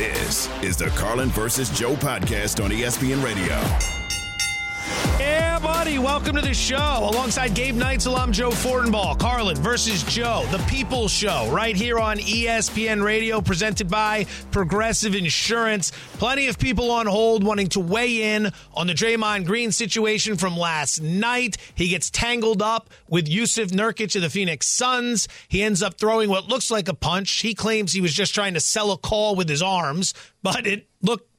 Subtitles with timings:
[0.00, 3.99] This is the Carlin versus Joe podcast on ESPN Radio.
[6.02, 7.10] Welcome to the show.
[7.12, 9.18] Alongside Gabe Neitzel, I'm Joe Fortenbaugh.
[9.18, 15.92] Carlin versus Joe, the People Show, right here on ESPN Radio, presented by Progressive Insurance.
[16.14, 20.56] Plenty of people on hold wanting to weigh in on the Draymond Green situation from
[20.56, 21.58] last night.
[21.74, 25.28] He gets tangled up with Jusuf Nurkic of the Phoenix Suns.
[25.48, 27.30] He ends up throwing what looks like a punch.
[27.42, 30.86] He claims he was just trying to sell a call with his arms, but it
[31.02, 31.29] looked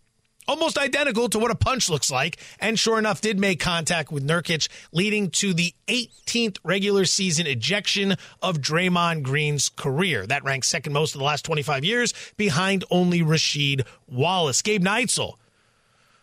[0.48, 4.28] almost identical to what a punch looks like, and sure enough, did make contact with
[4.28, 10.26] Nurkic, leading to the 18th regular season ejection of Draymond Green's career.
[10.26, 14.62] That ranks second most of the last 25 years, behind only Rasheed Wallace.
[14.62, 15.36] Gabe Neitzel,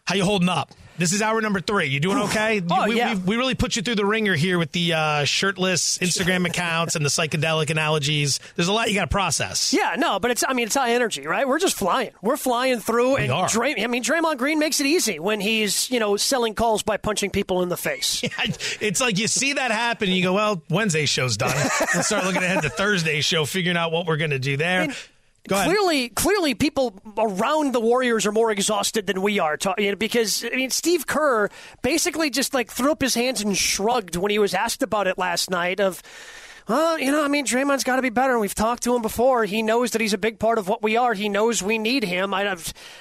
[0.07, 0.73] how you holding up?
[0.99, 1.87] This is hour number three.
[1.87, 2.61] You doing okay?
[2.69, 3.15] Oh, we, yeah.
[3.15, 6.97] we, we really put you through the ringer here with the uh, shirtless Instagram accounts
[6.97, 8.41] and the psychedelic analogies.
[8.57, 9.73] There's a lot you got to process.
[9.73, 11.47] Yeah, no, but it's I mean it's high energy, right?
[11.47, 12.11] We're just flying.
[12.21, 13.49] We're flying through We and are.
[13.49, 16.97] Dray, I mean Draymond Green makes it easy when he's, you know, selling calls by
[16.97, 18.23] punching people in the face.
[18.29, 18.31] Yeah,
[18.81, 21.55] It's like you see that happen, and you go, "Well, Wednesday's show's done."
[21.95, 24.89] and start looking ahead to Thursday's show, figuring out what we're going to do there.
[25.47, 29.57] Clearly, clearly, people around the Warriors are more exhausted than we are.
[29.99, 31.49] because I mean, Steve Kerr
[31.83, 35.17] basically just like threw up his hands and shrugged when he was asked about it
[35.17, 35.81] last night.
[35.81, 36.03] Of,
[36.69, 38.39] well, you know, I mean, Draymond's got to be better.
[38.39, 39.47] We've talked to him before.
[39.47, 41.15] He knows that he's a big part of what we are.
[41.15, 42.35] He knows we need him.
[42.35, 42.57] I,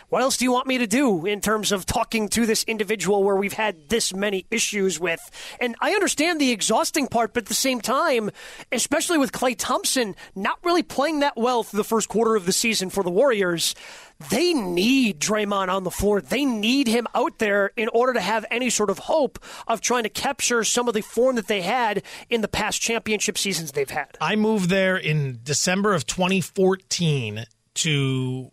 [0.07, 3.23] what else do you want me to do in terms of talking to this individual
[3.23, 5.19] where we've had this many issues with?
[5.59, 8.31] And I understand the exhausting part, but at the same time,
[8.71, 12.53] especially with Klay Thompson not really playing that well through the first quarter of the
[12.53, 13.75] season for the Warriors.
[14.31, 16.21] They need Draymond on the floor.
[16.21, 20.03] They need him out there in order to have any sort of hope of trying
[20.03, 23.89] to capture some of the form that they had in the past championship seasons they've
[23.89, 24.17] had.
[24.19, 27.45] I moved there in December of 2014
[27.75, 28.51] to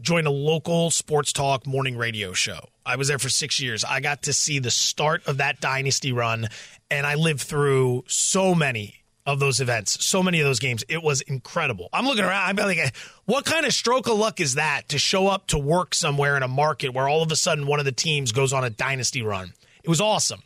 [0.00, 2.68] join a local sports talk morning radio show.
[2.84, 3.84] I was there for six years.
[3.84, 6.48] I got to see the start of that dynasty run,
[6.90, 10.82] and I lived through so many of those events, so many of those games.
[10.88, 11.90] It was incredible.
[11.92, 12.58] I'm looking around.
[12.58, 12.96] I'm like,
[13.26, 16.42] what kind of stroke of luck is that to show up to work somewhere in
[16.42, 19.20] a market where all of a sudden one of the teams goes on a dynasty
[19.20, 19.52] run?
[19.84, 20.42] It was awesome.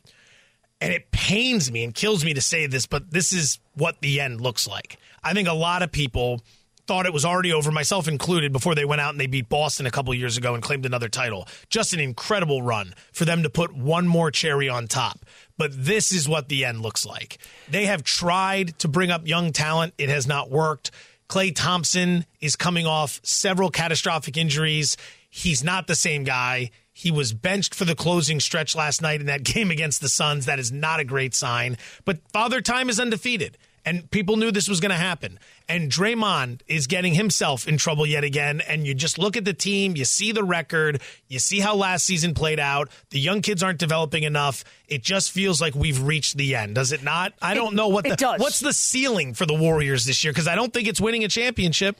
[0.81, 4.21] And it pains me and kills me to say this, but this is what the
[4.21, 4.99] end looks like.
[5.23, 6.43] I think a lot of people
[6.89, 9.87] thought it was already over, myself included, before they went out and they beat Boston
[9.87, 11.47] a couple years ago and claimed another title.
[11.71, 15.25] Just an incredible run for them to put one more cherry on top.
[15.59, 17.39] But this is what the end looks like.
[17.71, 20.91] They have tried to bring up young talent, it has not worked.
[21.29, 24.97] Klay Thompson is coming off several catastrophic injuries.
[25.31, 26.71] He's not the same guy.
[26.93, 30.45] He was benched for the closing stretch last night in that game against the Suns.
[30.45, 31.79] That is not a great sign.
[32.05, 35.39] But Father Time is undefeated, and people knew this was going to happen.
[35.69, 38.61] And Draymond is getting himself in trouble yet again.
[38.61, 42.07] And you just look at the team, you see the record, you see how last
[42.07, 42.91] season played out.
[43.11, 44.65] The young kids aren't developing enough.
[44.87, 47.33] It just feels like we've reached the end, does it not?
[47.41, 48.41] I don't know what the does.
[48.41, 51.29] what's the ceiling for the Warriors this year because I don't think it's winning a
[51.29, 51.97] championship.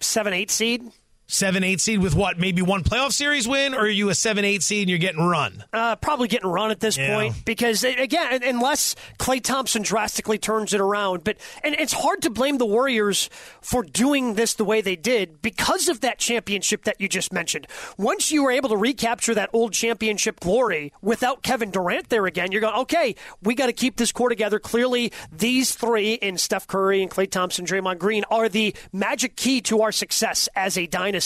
[0.00, 0.90] Seven, eight seed.
[1.30, 2.38] Seven, eight seed with what?
[2.38, 5.20] Maybe one playoff series win, or are you a seven, eight seed and you're getting
[5.20, 5.62] run?
[5.74, 7.14] Uh, probably getting run at this Yeah.
[7.14, 12.30] point because again, unless Klay Thompson drastically turns it around, but and it's hard to
[12.30, 13.28] blame the Warriors
[13.60, 17.66] for doing this the way they did because of that championship that you just mentioned.
[17.98, 22.52] Once you were able to recapture that old championship glory without Kevin Durant there again,
[22.52, 24.58] you're going, okay, we got to keep this core together.
[24.58, 29.60] Clearly, these three in Steph Curry and Klay Thompson, Draymond Green are the magic key
[29.60, 31.17] to our success as a dynasty.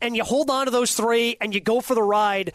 [0.00, 2.52] And you hold on to those three and you go for the ride.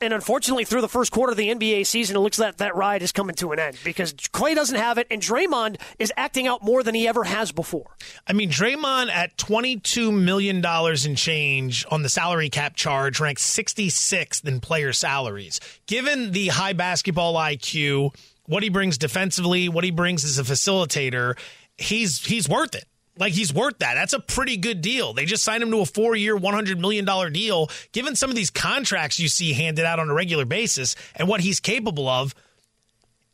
[0.00, 3.02] And unfortunately, through the first quarter of the NBA season, it looks like that ride
[3.02, 6.62] is coming to an end because Klay doesn't have it, and Draymond is acting out
[6.62, 7.96] more than he ever has before.
[8.24, 10.64] I mean, Draymond at $22 million
[11.04, 15.58] in change on the salary cap charge ranks 66th in player salaries.
[15.88, 18.14] Given the high basketball IQ,
[18.46, 21.36] what he brings defensively, what he brings as a facilitator,
[21.76, 22.84] he's he's worth it.
[23.18, 23.94] Like he's worth that.
[23.94, 25.12] That's a pretty good deal.
[25.12, 27.68] They just signed him to a four-year, one hundred million dollar deal.
[27.92, 31.40] Given some of these contracts you see handed out on a regular basis and what
[31.40, 32.34] he's capable of,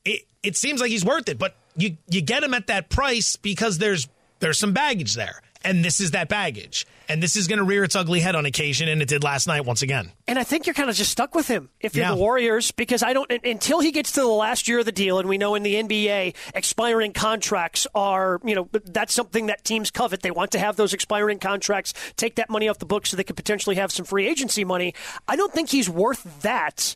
[0.04, 1.38] it it seems like he's worth it.
[1.38, 4.08] But you you get him at that price because there's
[4.40, 7.82] there's some baggage there, and this is that baggage, and this is going to rear
[7.84, 10.12] its ugly head on occasion, and it did last night once again.
[10.28, 12.12] And I think you're kind of just stuck with him if you're Yeah.
[12.12, 15.18] the Warriors because I don't until he gets to the last year of the deal,
[15.18, 19.90] and we know in the NBA expiring contracts are you know that's something that teams
[19.90, 20.22] covet.
[20.22, 23.24] They want to have those expiring contracts, take that money off the books so they
[23.24, 24.94] could potentially have some free agency money.
[25.26, 26.94] I don't think he's worth that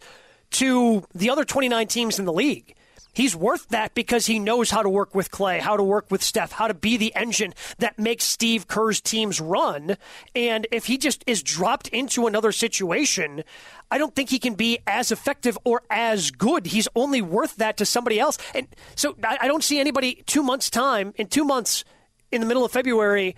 [0.53, 2.75] to the other 29 teams in the league.
[3.19, 6.23] He's worth that because he knows how to work with Klay, how to work with
[6.23, 9.97] Steph, how to be the engine that makes Steve Kerr's teams run.
[10.37, 13.43] And if he just is dropped into another situation,
[13.91, 16.67] I don't think he can be as effective or as good.
[16.67, 18.39] He's only worth that to somebody else.
[18.55, 21.83] And so I, don't see anybody two months' time, in two months,
[22.31, 23.35] in the middle of February,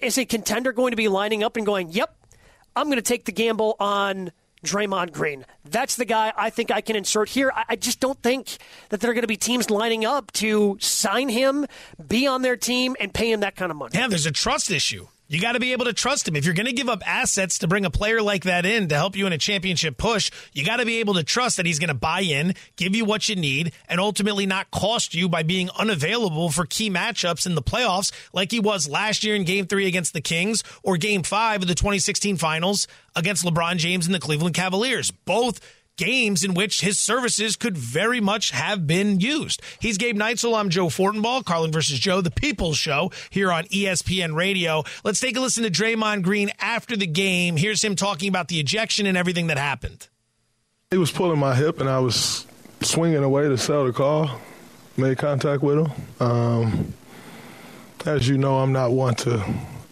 [0.00, 2.12] is a contender going to be lining up and going, yep,
[2.74, 4.32] I'm going to take the gamble on
[4.64, 5.44] Draymond Green.
[5.64, 7.52] That's the guy I think I can insert here.
[7.54, 8.58] I, just don't think
[8.90, 11.66] that there are going to be teams lining up to sign him,
[12.06, 13.92] be on their team, and pay him that kind of money.
[13.94, 15.08] Yeah, there's a trust issue.
[15.32, 16.36] You got to be able to trust him.
[16.36, 18.94] If you're going to give up assets to bring a player like that in to
[18.94, 21.78] help you in a championship push, you got to be able to trust that he's
[21.78, 25.42] going to buy in, give you what you need, and ultimately not cost you by
[25.42, 29.66] being unavailable for key matchups in the playoffs like he was last year in game
[29.66, 32.86] three against the Kings or game five of the 2016 finals
[33.16, 35.12] against LeBron James and the Cleveland Cavaliers.
[35.12, 35.60] Both
[35.96, 39.60] games in which his services could very much have been used.
[39.80, 40.58] He's Gabe Neitzel.
[40.58, 44.84] I'm Joe Fortenbaugh, Carlin versus Joe, the People's Show here on ESPN Radio.
[45.04, 47.56] Let's take a listen to Draymond Green after the game.
[47.56, 50.08] Here's him talking about the ejection and everything that happened.
[50.90, 52.46] He was pulling my hip, and I was
[52.80, 54.30] swinging away to sell the call.
[54.96, 55.90] Made contact with him.
[56.20, 56.92] Um,
[58.04, 59.42] as you know, I'm not one to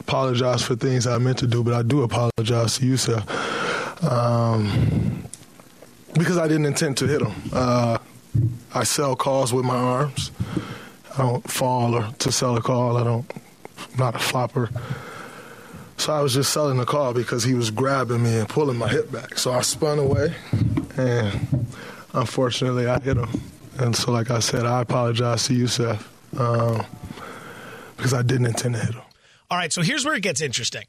[0.01, 3.23] apologize for things I meant to do, but I do apologize to you, sir.
[4.03, 5.25] Um,
[6.15, 7.33] because I didn't intend to hit him.
[7.53, 7.99] Uh,
[8.75, 10.31] I sell calls with my arms.
[11.15, 12.97] I don't fall or to sell a call.
[12.97, 13.31] I don't.
[13.79, 14.71] I'm not a flopper.
[15.97, 18.89] So I was just selling the call because he was grabbing me and pulling my
[18.89, 19.37] hip back.
[19.37, 20.35] So I spun away,
[20.97, 21.67] and
[22.15, 23.29] unfortunately, I hit him.
[23.79, 26.07] And so, like I said, I apologize to Jusuf
[26.39, 26.87] um,
[27.97, 29.03] because I didn't intend to hit him.
[29.51, 30.85] All right, so here's where it gets interesting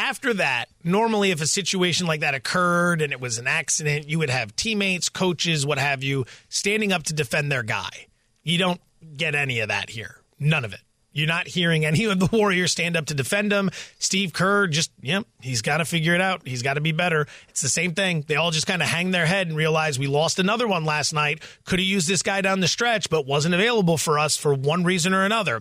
[0.00, 4.18] after that, normally if a situation like that occurred and it was an accident, you
[4.18, 8.06] would have teammates, coaches, what have you, standing up to defend their guy.
[8.42, 8.80] You don't
[9.16, 10.16] get any of that here.
[10.38, 10.80] None of it.
[11.12, 13.68] You're not hearing any of the Warriors stand up to defend him.
[13.98, 16.46] Steve Kerr just, yep, he's got to figure it out.
[16.46, 17.26] He's got to be better.
[17.50, 18.24] It's the same thing.
[18.26, 21.12] They all just kind of hang their head and realize we lost another one last
[21.12, 21.42] night.
[21.66, 24.82] Could have used this guy down the stretch, but wasn't available for us for one
[24.82, 25.60] reason or another.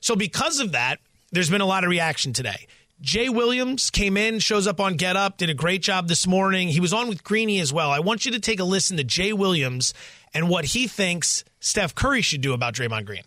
[0.00, 1.00] So because of that,
[1.32, 2.68] there's been a lot of reaction today.
[3.02, 6.68] Jay Williams came in, shows up on Get Up, did a great job this morning.
[6.68, 7.90] He was on with Greeny as well.
[7.90, 9.92] I want you to take a listen to Jay Williams
[10.32, 13.24] and what he thinks Steph Curry should do about Draymond Green.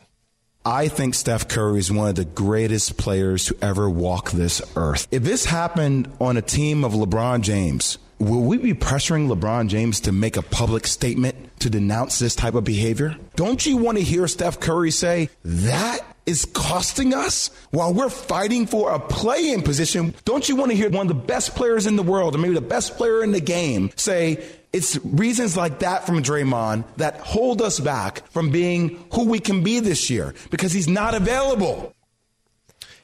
[0.63, 5.09] I think Steph Curry is one of the greatest players to ever walk this earth.
[5.11, 9.99] If this happened on a team of LeBron James, will we be pressuring LeBron James
[9.99, 13.17] to make a public statement to denounce this type of behavior?
[13.35, 18.65] Don't you want to hear Steph Curry say, that is costing us while we're fighting
[18.65, 20.15] for a play in position.
[20.25, 22.55] Don't you want to hear one of the best players in the world, or maybe
[22.55, 24.43] the best player in the game, say,
[24.73, 29.63] it's reasons like that from Draymond that hold us back from being who we can
[29.63, 31.93] be this year because he's not available.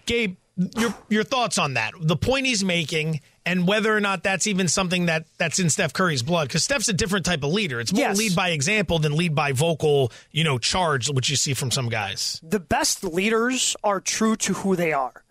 [0.06, 1.94] Gabe, your your thoughts on that?
[2.00, 5.94] The point he's making and whether or not that's even something that that's in Steph
[5.94, 7.80] Curry's blood because Steph's a different type of leader.
[7.80, 8.18] It's more yes.
[8.18, 11.90] lead by example than lead by vocal, you know, charge, which you see from some
[11.90, 12.40] guys.
[12.44, 15.24] The best leaders are true to who they are,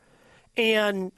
[0.57, 1.13] and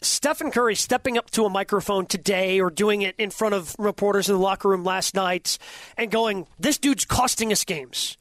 [0.00, 4.28] Stephen Curry stepping up to a microphone today or doing it in front of reporters
[4.28, 5.58] in the locker room last night
[5.96, 8.16] and going, "This dude's costing us games."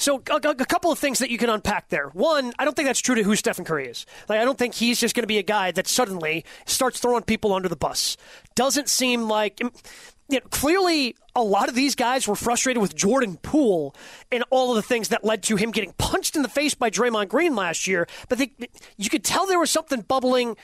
[0.00, 2.08] So a, a, couple of things that you can unpack there.
[2.08, 4.06] One, I don't think that's true to who Stephen Curry is.
[4.30, 7.22] Like I don't think he's just going to be a guy that suddenly starts throwing
[7.22, 8.16] people under the bus.
[8.54, 9.60] Doesn't seem like.
[9.60, 13.94] You know, clearly, a lot of these guys were frustrated with Jordan Poole
[14.30, 16.88] and all of the things that led to him getting punched in the face by
[16.88, 18.06] Draymond Green last year.
[18.28, 18.52] But they,
[18.96, 20.56] you could tell there was something bubbling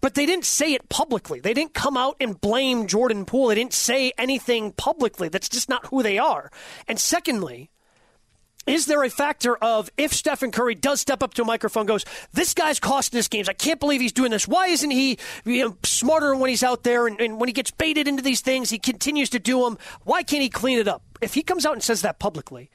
[0.00, 1.40] but they didn't say it publicly.
[1.40, 3.48] They didn't come out and blame Jordan Poole.
[3.48, 5.28] They didn't say anything publicly.
[5.28, 6.50] That's just not who they are.
[6.88, 7.68] And secondly,
[8.70, 12.04] is there a factor of if Stephen Curry does step up to a microphone, goes,
[12.32, 13.48] "This guy's costing us games.
[13.48, 14.48] I can't believe he's doing this.
[14.48, 17.70] Why isn't he you know, smarter when he's out there and, and when he gets
[17.70, 19.78] baited into these things, he continues to do them?
[20.04, 22.70] Why can't he clean it up?" If he comes out and says that publicly,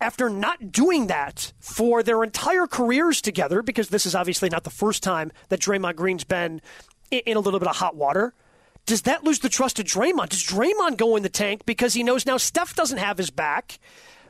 [0.00, 4.70] after not doing that for their entire careers together, because this is obviously not the
[4.70, 6.60] first time that Draymond Green's been
[7.10, 8.34] in, in a little bit of hot water.
[8.86, 10.30] Does that lose the trust of Draymond?
[10.30, 13.78] Does Draymond go in the tank because he knows now Steph doesn't have his back?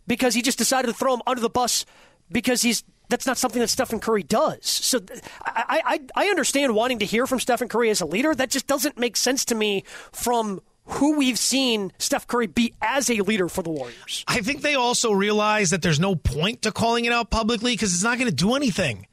[0.09, 1.87] Because he just decided to throw him under the bus
[2.33, 4.67] because he's that's not something that Stephen Curry does.
[4.67, 5.01] So
[5.47, 5.81] I,
[6.15, 8.35] I, I understand wanting to hear from Stephen Curry as a leader.
[8.35, 13.11] That just doesn't make sense to me from who we've seen Steph Curry be as
[13.11, 14.25] a leader for the Warriors.
[14.27, 17.95] I think they also realize that there's no point to calling it out publicly because
[17.95, 19.07] it's not going to do anything.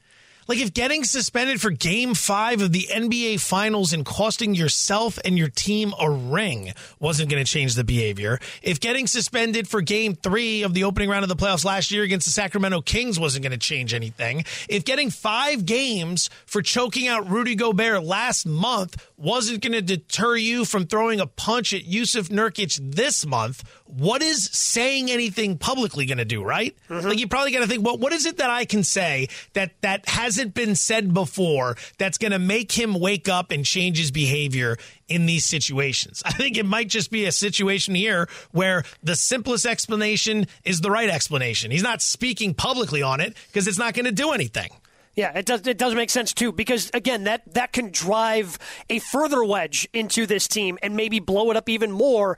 [0.48, 5.36] Like if getting suspended for game five of the NBA finals and costing yourself and
[5.36, 8.38] your team a ring wasn't going to change the behavior.
[8.62, 12.02] If getting suspended for game three of the opening round of the playoffs last year
[12.04, 14.44] against the Sacramento Kings wasn't going to change anything.
[14.68, 20.36] If getting five games for choking out Rudy Gobert last month wasn't going to deter
[20.36, 26.06] you from throwing a punch at Jusuf Nurkic this month, what is saying anything publicly
[26.06, 26.76] going to do, right?
[26.88, 27.08] Mm-hmm.
[27.08, 29.72] Like you probably got to think, well, what is it that I can say that
[29.82, 34.10] that hasn't been said before that's going to make him wake up and change his
[34.10, 34.76] behavior
[35.08, 36.22] in these situations?
[36.26, 40.90] I think it might just be a situation here where the simplest explanation is the
[40.90, 41.70] right explanation.
[41.70, 44.70] He's not speaking publicly on it because it's not going to do anything.
[45.16, 45.66] Yeah, it does.
[45.66, 48.58] It does make sense too because again, that that can drive
[48.90, 52.36] a further wedge into this team and maybe blow it up even more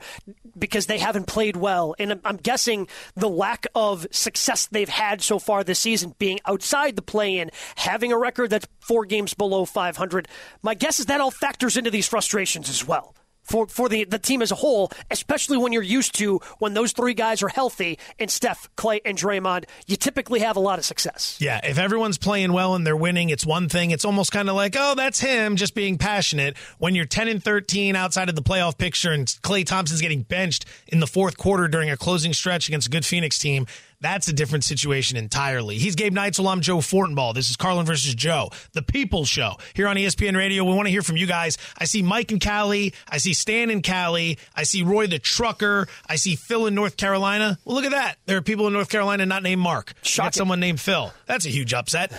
[0.57, 1.93] because they haven't played well.
[1.99, 6.95] And I'm guessing the lack of success they've had so far this season, being outside
[6.95, 10.29] the play-in, having a record that's four games below 500.
[10.63, 13.13] My guess is that all factors into these frustrations as well
[13.49, 16.91] for, for the, the team as a whole, especially when you're used to when those
[16.91, 20.85] three guys are healthy and Steph, Klay, and Draymond, you typically have a lot of
[20.85, 21.37] success.
[21.41, 23.91] Yeah, if everyone's playing well and they're winning, it's one thing.
[23.91, 26.55] It's almost kind of like, oh, that's him just being passionate.
[26.77, 30.65] When you're 10 and 13 outside of the playoff picture and Klay Thompson's getting benched
[30.87, 33.65] in the fourth quarter during a closing stretch against a good Phoenix team,
[34.01, 35.77] that's a different situation entirely.
[35.77, 36.49] He's Gabe Neitzel.
[36.49, 37.33] I'm Joe Fortenbaugh.
[37.33, 40.63] This is Carlin versus Joe, the People Show here on ESPN Radio.
[40.63, 41.57] We want to hear from you guys.
[41.77, 42.93] I see Mike and Cali.
[43.07, 44.37] I see Stan and Cali.
[44.55, 45.87] I see Roy the Trucker.
[46.07, 47.57] I see Phil in North Carolina.
[47.65, 48.15] Well, look at that.
[48.25, 49.93] There are people in North Carolina not named Mark.
[50.01, 51.13] Shot someone named Phil.
[51.25, 52.11] That's a huge upset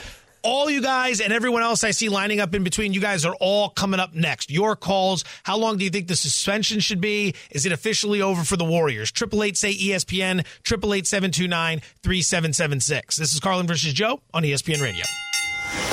[0.42, 3.34] all you guys and everyone else I see lining up in between, you guys are
[3.40, 4.50] all coming up next.
[4.50, 5.24] Your calls.
[5.42, 7.34] How long do you think the suspension should be?
[7.50, 9.10] Is it officially over for the Warriors?
[9.10, 10.46] Triple eight say ESPN.
[10.62, 13.16] Triple eight seven two nine three seven seven six.
[13.16, 15.04] This is Carlin versus Joe on ESPN Radio.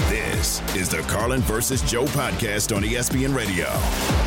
[0.09, 4.26] This is the Carlin versus Joe podcast on ESPN Radio.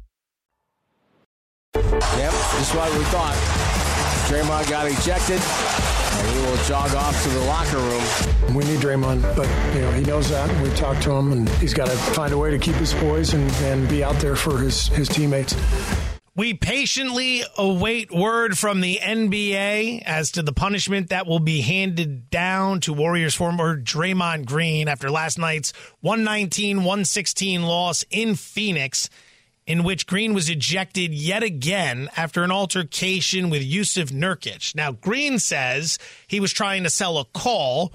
[1.73, 3.35] Yep, just what we thought.
[4.27, 8.55] Draymond got ejected, and he will jog off to the locker room.
[8.55, 10.49] We need Draymond, but you know he knows that.
[10.61, 13.33] We talked to him, and he's got to find a way to keep his poise
[13.33, 15.55] and, and be out there for his, his teammates.
[16.35, 22.29] We patiently await word from the NBA as to the punishment that will be handed
[22.29, 29.09] down to Warriors former Draymond Green after last night's 119 116 loss in Phoenix,
[29.71, 34.75] in which Green was ejected yet again after an altercation with Jusuf Nurkic.
[34.75, 35.97] Now, Green says
[36.27, 37.93] he was trying to sell a call,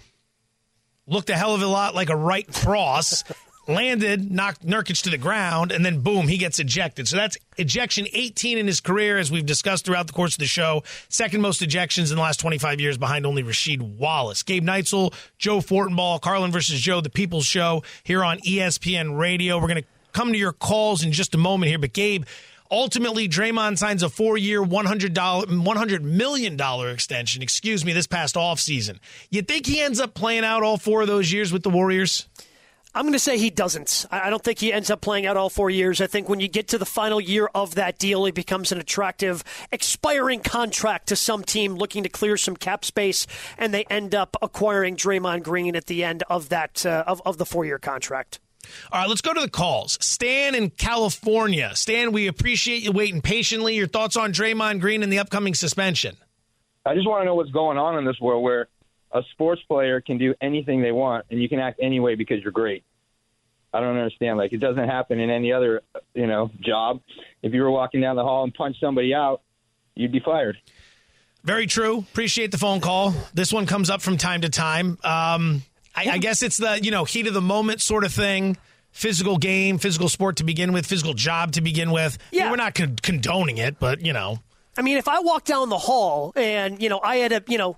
[1.06, 3.22] looked a hell of a lot like a right cross
[3.68, 7.08] landed, knocked Nurkic to the ground, and then boom, he gets ejected.
[7.08, 10.46] So that's ejection 18 in his career, as we've discussed throughout the course of the
[10.46, 10.82] show.
[11.10, 14.42] Second most ejections in the last 25 years behind only Rasheed Wallace.
[14.42, 19.58] Gabe Neitzel, Joe Fortenbaugh, Carlin versus Joe, the People's Show here on ESPN Radio.
[19.58, 22.24] We're going to come to your calls in just a moment here, but Gabe,
[22.68, 28.98] Ultimately, Draymond signs a four-year, $100, $100 million extension, excuse me, this past offseason.
[29.30, 32.26] You think he ends up playing out all four of those years with the Warriors?
[32.92, 34.06] I'm going to say he doesn't.
[34.10, 36.00] I don't think he ends up playing out all four years.
[36.00, 38.80] I think when you get to the final year of that deal, it becomes an
[38.80, 43.26] attractive, expiring contract to some team looking to clear some cap space,
[43.58, 47.36] and they end up acquiring Draymond Green at the end of that uh, of, of
[47.36, 48.40] the four year contract.
[48.92, 49.98] All right, let's go to the calls.
[50.00, 51.72] Stan in California.
[51.74, 53.74] Stan, we appreciate you waiting patiently.
[53.74, 56.16] Your thoughts on Draymond Green and the upcoming suspension?
[56.84, 58.68] I just want to know what's going on in this world where
[59.12, 62.52] a sports player can do anything they want and you can act anyway because you're
[62.52, 62.84] great.
[63.72, 64.38] I don't understand.
[64.38, 65.82] Like it doesn't happen in any other,
[66.14, 67.00] you know, job.
[67.42, 69.42] If you were walking down the hall and punched somebody out,
[69.94, 70.56] you'd be fired.
[71.44, 71.98] Very true.
[71.98, 73.14] Appreciate the phone call.
[73.34, 74.98] This one comes up from time to time.
[75.04, 75.62] Um,
[75.96, 78.56] I, I guess it's the you know heat of the moment sort of thing
[78.96, 82.16] physical game, physical sport to begin with, physical job to begin with.
[82.30, 82.40] Yeah.
[82.40, 84.38] I mean, we're not con- condoning it, but, you know.
[84.78, 87.58] I mean, if I walk down the hall and, you know, I had a, you
[87.58, 87.76] know,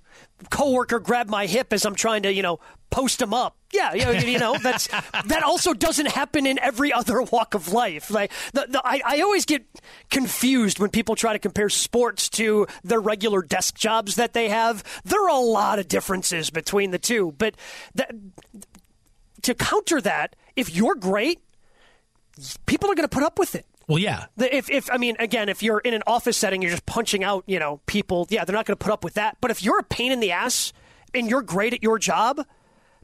[0.50, 2.60] coworker grab my hip as I'm trying to, you know,
[2.90, 3.56] post him up.
[3.72, 4.86] Yeah, you know, you know that's
[5.26, 8.10] that also doesn't happen in every other walk of life.
[8.10, 9.66] Like the, the, I, I always get
[10.10, 14.82] confused when people try to compare sports to their regular desk jobs that they have.
[15.04, 17.56] There are a lot of differences between the two, but
[17.94, 18.10] that,
[19.42, 21.40] to counter that, if you're great,
[22.64, 23.66] people are going to put up with it.
[23.86, 24.26] Well, yeah.
[24.38, 27.44] If, if I mean, again, if you're in an office setting, you're just punching out,
[27.46, 28.26] you know, people.
[28.30, 29.38] Yeah, they're not going to put up with that.
[29.40, 30.72] But if you're a pain in the ass
[31.14, 32.44] and you're great at your job,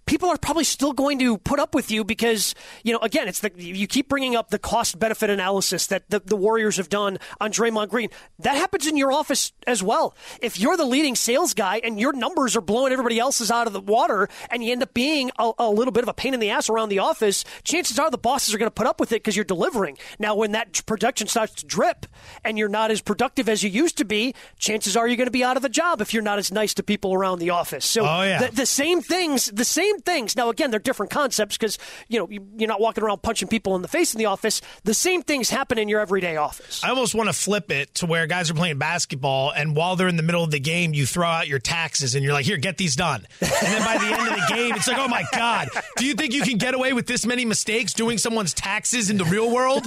[0.06, 3.40] people are probably still going to put up with you because you know again it's
[3.40, 7.18] the you keep bringing up the cost benefit analysis that the, the Warriors have done
[7.40, 8.10] on Draymond Green.
[8.38, 10.14] That happens in your office as well.
[10.40, 13.72] If you're the leading sales guy and your numbers are blowing everybody else's out of
[13.72, 16.40] the water and you end up being a, a little bit of a pain in
[16.40, 19.12] the ass around the office chances are the bosses are going to put up with
[19.12, 19.96] it because you're delivering.
[20.18, 22.06] Now when that production starts to drip
[22.44, 25.32] and you're not as productive as you used to be chances are you're going to
[25.32, 27.84] be out of a job if you're not as nice to people around the office.
[27.84, 28.46] So oh, yeah.
[28.46, 30.36] the, the same things the same same things.
[30.36, 33.82] Now, again, they're different concepts because you know you're not walking around punching people in
[33.82, 34.60] the face in the office.
[34.84, 36.82] The same things happen in your everyday office.
[36.82, 40.08] I almost want to flip it to where guys are playing basketball, and while they're
[40.08, 42.56] in the middle of the game, you throw out your taxes, and you're like, "Here,
[42.56, 45.24] get these done." And then by the end of the game, it's like, "Oh my
[45.32, 49.10] god, do you think you can get away with this many mistakes doing someone's taxes
[49.10, 49.86] in the real world?"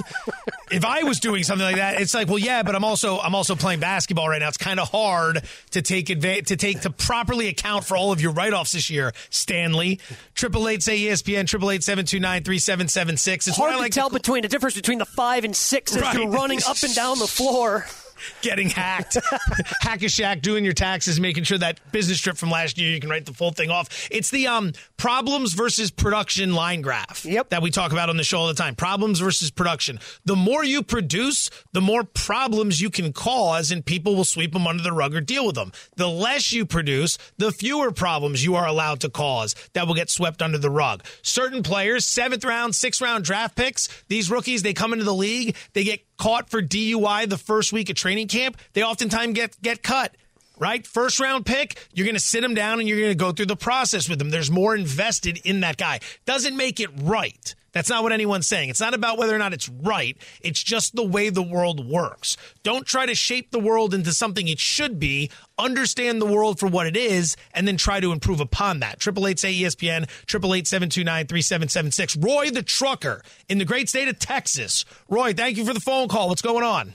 [0.70, 3.34] If I was doing something like that, it's like, well, yeah, but I'm also I'm
[3.34, 4.48] also playing basketball right now.
[4.48, 8.20] It's kind of hard to take advantage to take to properly account for all of
[8.20, 9.97] your write offs this year, Stanley.
[10.34, 11.46] Triple eight say ESPN.
[11.46, 13.48] Triple eight seven two nine three seven seven six.
[13.48, 14.14] It's hard to like tell to...
[14.14, 16.14] between the difference between the five and six as right.
[16.14, 17.86] you're running up and down the floor
[18.42, 19.14] getting hacked.
[19.80, 23.00] Hack a Shaq doing your taxes, making sure that business trip from last year you
[23.00, 24.08] can write the full thing off.
[24.10, 27.50] It's the um, problems versus production line graph yep.
[27.50, 28.74] that we talk about on the show all the time.
[28.74, 29.98] Problems versus production.
[30.24, 34.66] The more you produce, the more problems you can cause, and people will sweep them
[34.66, 35.72] under the rug or deal with them.
[35.96, 40.10] The less you produce, the fewer problems you are allowed to cause that will get
[40.10, 41.04] swept under the rug.
[41.22, 45.56] Certain players, seventh round, sixth round draft picks, these rookies, they come into the league,
[45.72, 49.82] they get caught for DUI the first week of training camp, they oftentimes get get
[49.82, 50.14] cut.
[50.60, 50.84] Right?
[50.84, 53.46] First round pick, you're going to sit him down and you're going to go through
[53.46, 54.30] the process with him.
[54.30, 56.00] There's more invested in that guy.
[56.26, 57.54] Doesn't make it right.
[57.78, 58.70] That's not what anyone's saying.
[58.70, 60.16] It's not about whether or not it's right.
[60.40, 62.36] It's just the way the world works.
[62.64, 65.30] Don't try to shape the world into something it should be.
[65.56, 68.98] Understand the world for what it is, and then try to improve upon that.
[68.98, 70.08] Triple eight say ESPN.
[70.26, 72.16] Triple eight seven two nine three seven seven six.
[72.16, 74.84] Roy the trucker in the great state of Texas.
[75.08, 76.30] Roy, thank you for the phone call.
[76.30, 76.94] What's going on?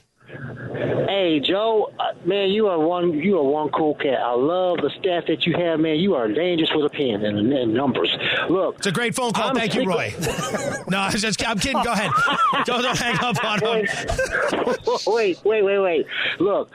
[1.08, 4.20] Hey Joe, uh, man, you are one you are one cool cat.
[4.20, 5.98] I love the staff that you have, man.
[5.98, 8.16] You are dangerous with a pen and, and numbers.
[8.50, 9.50] Look, it's a great phone call.
[9.50, 10.14] I'm Thank you, Roy.
[10.90, 11.84] no, I'm just I'm kidding.
[11.84, 12.12] Go ahead.
[12.66, 13.86] don't, don't hang up on him.
[15.08, 16.06] wait, wait, wait, wait.
[16.40, 16.72] Look,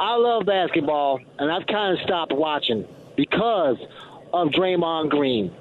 [0.00, 3.78] I love basketball, and I've kind of stopped watching because
[4.32, 5.54] of Draymond Green.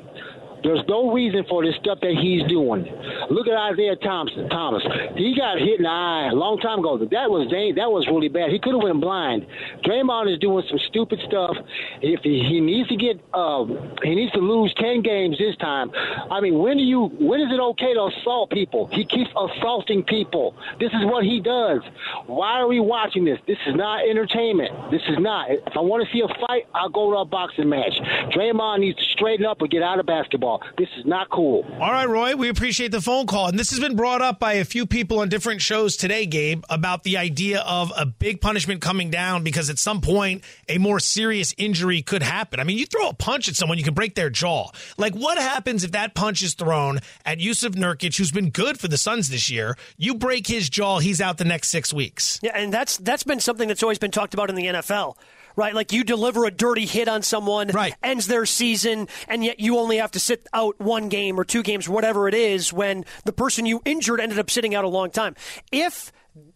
[0.63, 2.85] There's no reason for this stuff that he's doing.
[3.29, 4.49] Look at Isaiah Thompson.
[4.49, 4.83] Thomas.
[5.15, 6.97] He got hit in the eye a long time ago.
[6.97, 8.51] That was that was really bad.
[8.51, 9.45] He could have went blind.
[9.83, 11.55] Draymond is doing some stupid stuff.
[12.01, 15.91] If he, he needs to get, um, he needs to lose ten games this time.
[16.29, 17.09] I mean, when do you?
[17.19, 18.87] When is it okay to assault people?
[18.91, 20.55] He keeps assaulting people.
[20.79, 21.81] This is what he does.
[22.27, 23.39] Why are we watching this?
[23.47, 24.91] This is not entertainment.
[24.91, 25.49] This is not.
[25.49, 27.93] If I want to see a fight, I'll go to a boxing match.
[28.35, 30.50] Draymond needs to straighten up or get out of basketball.
[30.57, 30.77] Basketball.
[30.77, 31.65] This is not cool.
[31.79, 33.47] All right, Roy, we appreciate the phone call.
[33.47, 36.63] And this has been brought up by a few people on different shows today, Gabe,
[36.69, 40.99] about the idea of a big punishment coming down because at some point a more
[40.99, 42.59] serious injury could happen.
[42.59, 44.69] I mean, you throw a punch at someone, you can break their jaw.
[44.97, 48.87] Like, what happens if that punch is thrown at Jusuf Nurkic, who's been good for
[48.87, 49.77] the Suns this year?
[49.97, 52.39] You break his jaw, he's out the next six weeks.
[52.41, 55.15] Yeah, and that's that's been something that's always been talked about in the NFL
[55.55, 55.73] right?
[55.73, 57.95] Like you deliver a dirty hit on someone, right.
[58.03, 61.63] ends their season, and yet you only have to sit out one game or two
[61.63, 65.11] games, whatever it is, when the person you injured ended up sitting out a long
[65.11, 65.35] time.
[65.71, 66.11] If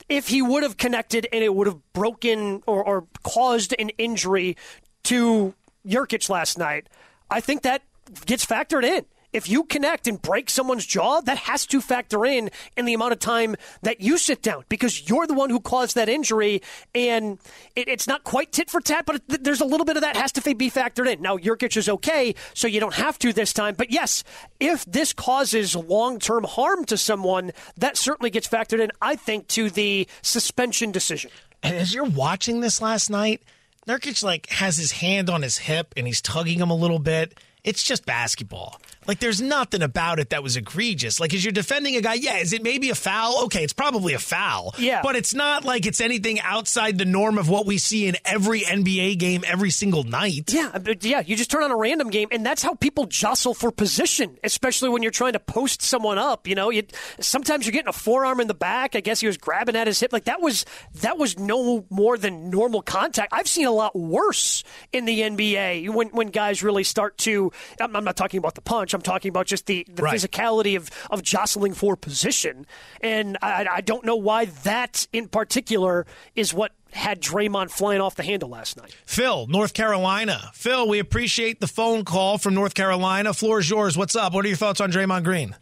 [0.08, 4.56] if he would have connected and it would have broken or, or caused an injury
[5.04, 5.54] to
[5.86, 6.88] Nurkic last night,
[7.30, 7.82] I think that
[8.26, 12.50] gets factored in if you connect and break someone's jaw, that has to factor in
[12.78, 15.96] in the amount of time that you sit down because you're the one who caused
[15.96, 16.62] that injury.
[16.96, 17.38] And
[17.76, 20.16] it, it's not quite tit for tat, but it, there's a little bit of that
[20.16, 21.22] has to be factored in.
[21.22, 23.76] Now, Nurkic is okay, so you don't have to this time.
[23.76, 24.24] But yes,
[24.62, 29.48] if this causes long term harm to someone, that certainly gets factored in, I think,
[29.50, 31.30] to the suspension decision.
[31.62, 33.42] And as you're watching this last night,
[33.86, 37.38] Nurkic like has his hand on his hip and he's tugging him a little bit.
[37.66, 38.80] It's just basketball.
[39.08, 41.20] Like, there's nothing about it that was egregious.
[41.20, 43.46] Like, as you're defending a guy, yeah, is it maybe a foul?
[43.46, 44.74] Okay, it's probably a foul.
[44.78, 45.02] Yeah.
[45.04, 48.62] But it's not like it's anything outside the norm of what we see in every
[48.62, 50.52] NBA game every single night.
[50.54, 51.22] Yeah, uh, yeah.
[51.26, 54.90] You just turn on a random game, and that's how people jostle for position, especially
[54.90, 56.48] when you're trying to post someone up.
[56.48, 56.84] You know, you,
[57.20, 58.96] sometimes you're getting a forearm in the back.
[58.96, 60.12] I guess he was grabbing at his hip.
[60.12, 60.66] Like that was
[61.02, 63.34] that was no more than normal contact.
[63.34, 67.52] I've seen a lot worse in the NBA when when guys really start to.
[67.80, 68.94] I'm, I'm not talking about the punch.
[68.96, 70.16] I'm talking about just the, the right.
[70.16, 72.66] physicality of, of jostling for position.
[73.02, 76.06] And I, I don't know why that in particular
[76.36, 78.96] is what had Draymond flying off the handle last night.
[79.06, 80.52] Phil, North Carolina.
[80.54, 83.34] Phil, we appreciate the phone call from North Carolina.
[83.34, 83.98] Floor is yours.
[83.98, 84.34] What's up?
[84.34, 85.56] What are your thoughts on Draymond Green?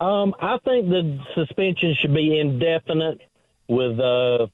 [0.00, 3.20] Um, I think the suspension should be indefinite
[3.68, 4.46] with uh,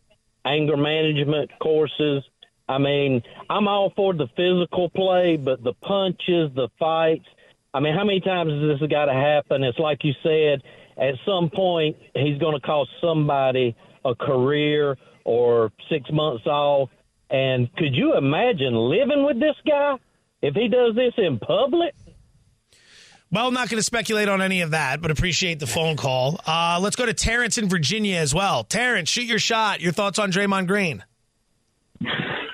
[0.44, 2.24] anger management courses.
[2.68, 7.26] I mean, I'm all for the physical play, but the punches, the fights,
[7.76, 9.62] I mean, how many times has this got to happen?
[9.62, 10.62] It's like you said,
[10.96, 16.88] at some point, he's going to cost somebody a career or six months off.
[17.28, 19.96] And could you imagine living with this guy
[20.40, 21.94] if he does this in public?
[23.30, 26.40] Well, I'm not going to speculate on any of that, but appreciate the phone call.
[26.46, 28.64] Uh, let's go to Terrence in Virginia as well.
[28.64, 29.82] Terrence, shoot your shot.
[29.82, 31.04] Your thoughts on Draymond Green?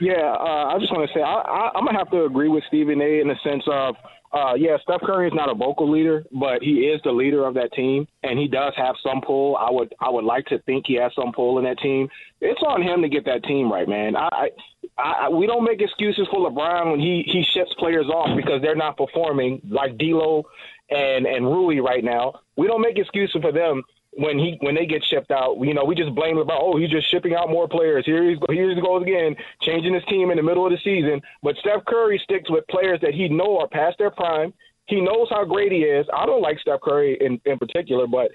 [0.01, 2.65] Yeah, uh, I just want to say I, I, I'm gonna have to agree with
[2.67, 3.21] Stephen A.
[3.21, 3.95] in the sense of
[4.33, 7.53] uh, yeah, Steph Curry is not a vocal leader, but he is the leader of
[7.55, 9.57] that team, and he does have some pull.
[9.57, 12.09] I would I would like to think he has some pull in that team.
[12.41, 14.17] It's on him to get that team right, man.
[14.17, 14.49] I,
[14.97, 18.63] I, I we don't make excuses for LeBron when he he ships players off because
[18.63, 20.45] they're not performing like D'Lo
[20.95, 22.41] and and Rui right now.
[22.57, 23.83] We don't make excuses for them
[24.15, 26.59] when he when they get shipped out, you know, we just blame LeBron.
[26.61, 28.05] Oh, he's just shipping out more players.
[28.05, 31.23] Here he's here he goes again, changing his team in the middle of the season.
[31.43, 34.53] But Steph Curry sticks with players that he know are past their prime.
[34.87, 36.07] He knows how great he is.
[36.15, 38.31] I don't like Steph Curry in, in particular, but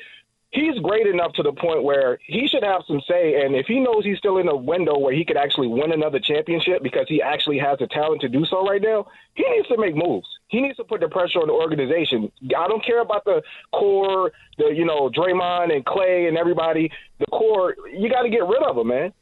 [0.51, 3.41] he's great enough to the point where he should have some say.
[3.41, 6.19] And if he knows he's still in a window where he could actually win another
[6.19, 9.77] championship because he actually has the talent to do so right now, he needs to
[9.77, 10.27] make moves.
[10.47, 12.31] He needs to put the pressure on the organization.
[12.57, 13.41] I don't care about the
[13.73, 16.89] core, the you know Draymond and Klay and everybody.
[17.19, 19.13] The core, you got to get rid of them, man.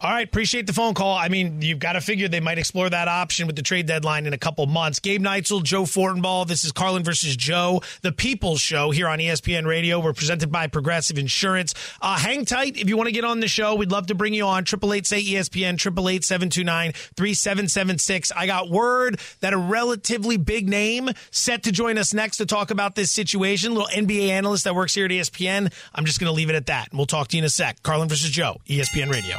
[0.00, 1.16] All right, appreciate the phone call.
[1.16, 4.26] I mean, you've got to figure they might explore that option with the trade deadline
[4.26, 5.00] in a couple months.
[5.00, 6.46] Gabe Neitzel, Joe Fortenbaugh.
[6.46, 9.98] This is Carlin versus Joe, the People's Show here on ESPN Radio.
[9.98, 11.74] We're presented by Progressive Insurance.
[12.00, 13.74] Uh, hang tight if you want to get on the show.
[13.74, 14.62] We'd love to bring you on.
[14.62, 15.78] Triple eight say ESPN.
[15.78, 18.30] Triple eight seven two nine three seven seven six.
[18.30, 22.70] I got word that a relatively big name set to join us next to talk
[22.70, 23.74] about this situation.
[23.74, 25.72] Little NBA analyst that works here at ESPN.
[25.92, 26.90] I'm just going to leave it at that.
[26.92, 27.82] We'll talk to you in a sec.
[27.82, 29.38] Carlin versus Joe, ESPN Radio.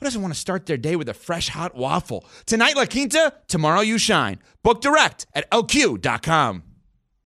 [0.00, 2.24] who doesn't want to start their day with a fresh hot waffle?
[2.46, 4.38] Tonight, La Quinta, tomorrow, you shine.
[4.62, 6.62] Book direct at lq.com.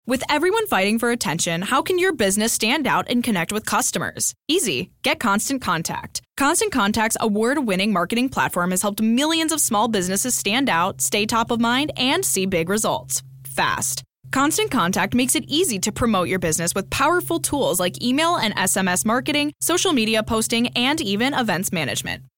[0.07, 4.35] With everyone fighting for attention, how can your business stand out and connect with customers?
[4.49, 4.91] Easy.
[5.03, 6.23] Get Constant Contact.
[6.37, 11.27] Constant Contact's award winning marketing platform has helped millions of small businesses stand out, stay
[11.27, 14.03] top of mind, and see big results fast.
[14.31, 18.55] Constant Contact makes it easy to promote your business with powerful tools like email and
[18.57, 22.23] SMS marketing, social media posting, and even events management.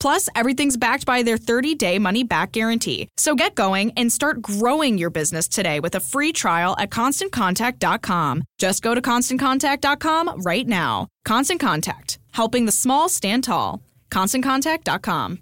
[0.00, 3.08] Plus, everything's backed by their 30 day money back guarantee.
[3.16, 8.44] So get going and start growing your business today with a free trial at constantcontact.com.
[8.58, 11.08] Just go to constantcontact.com right now.
[11.24, 13.82] Constant Contact, helping the small stand tall.
[14.10, 15.38] ConstantContact.com.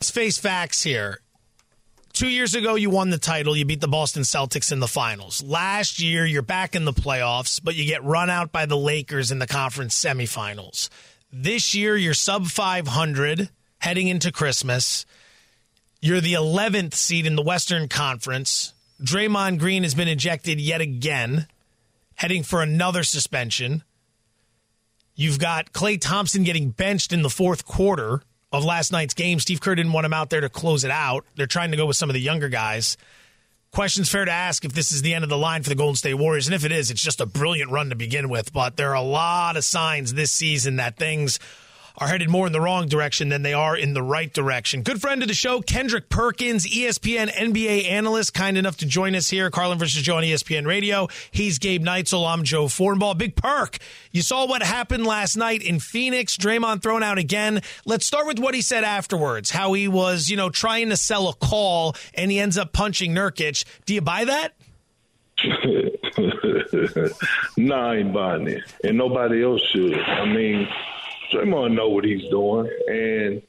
[0.00, 1.20] Let's face facts here.
[2.12, 3.56] Two years ago, you won the title.
[3.56, 5.42] You beat the Boston Celtics in the finals.
[5.42, 9.30] Last year, you're back in the playoffs, but you get run out by the Lakers
[9.30, 10.90] in the conference semifinals.
[11.34, 15.06] This year, you're sub 500 heading into Christmas.
[16.02, 18.74] You're the 11th seed in the Western Conference.
[19.02, 21.46] Draymond Green has been ejected yet again,
[22.16, 23.82] heading for another suspension.
[25.14, 28.20] You've got Klay Thompson getting benched in the fourth quarter
[28.52, 29.40] of last night's game.
[29.40, 31.24] Steve Kerr didn't want him out there to close it out.
[31.36, 32.98] They're trying to go with some of the younger guys.
[33.72, 35.96] Questions fair to ask if this is the end of the line for the Golden
[35.96, 36.46] State Warriors.
[36.46, 38.52] And if it is, it's just a brilliant run to begin with.
[38.52, 41.38] But there are a lot of signs this season that things
[41.98, 44.82] are headed more in the wrong direction than they are in the right direction.
[44.82, 49.28] Good friend of the show, Kendrick Perkins, ESPN NBA analyst, kind enough to join us
[49.28, 49.50] here.
[49.50, 51.08] Carlin versus Joe on ESPN Radio.
[51.30, 52.26] He's Gabe Neitzel.
[52.26, 53.18] I'm Joe Fortenbaugh.
[53.18, 53.78] Big perk.
[54.10, 56.36] You saw what happened last night in Phoenix.
[56.36, 57.62] Draymond thrown out again.
[57.84, 59.50] Let's start with what he said afterwards.
[59.50, 63.14] How he was, you know, trying to sell a call and he ends up punching
[63.14, 63.64] Nurkic.
[63.86, 64.54] Do you buy that?
[67.56, 69.98] nah, I ain't buying it, and nobody else should.
[69.98, 70.68] I mean,
[71.32, 73.42] Draymond know what he's doing, and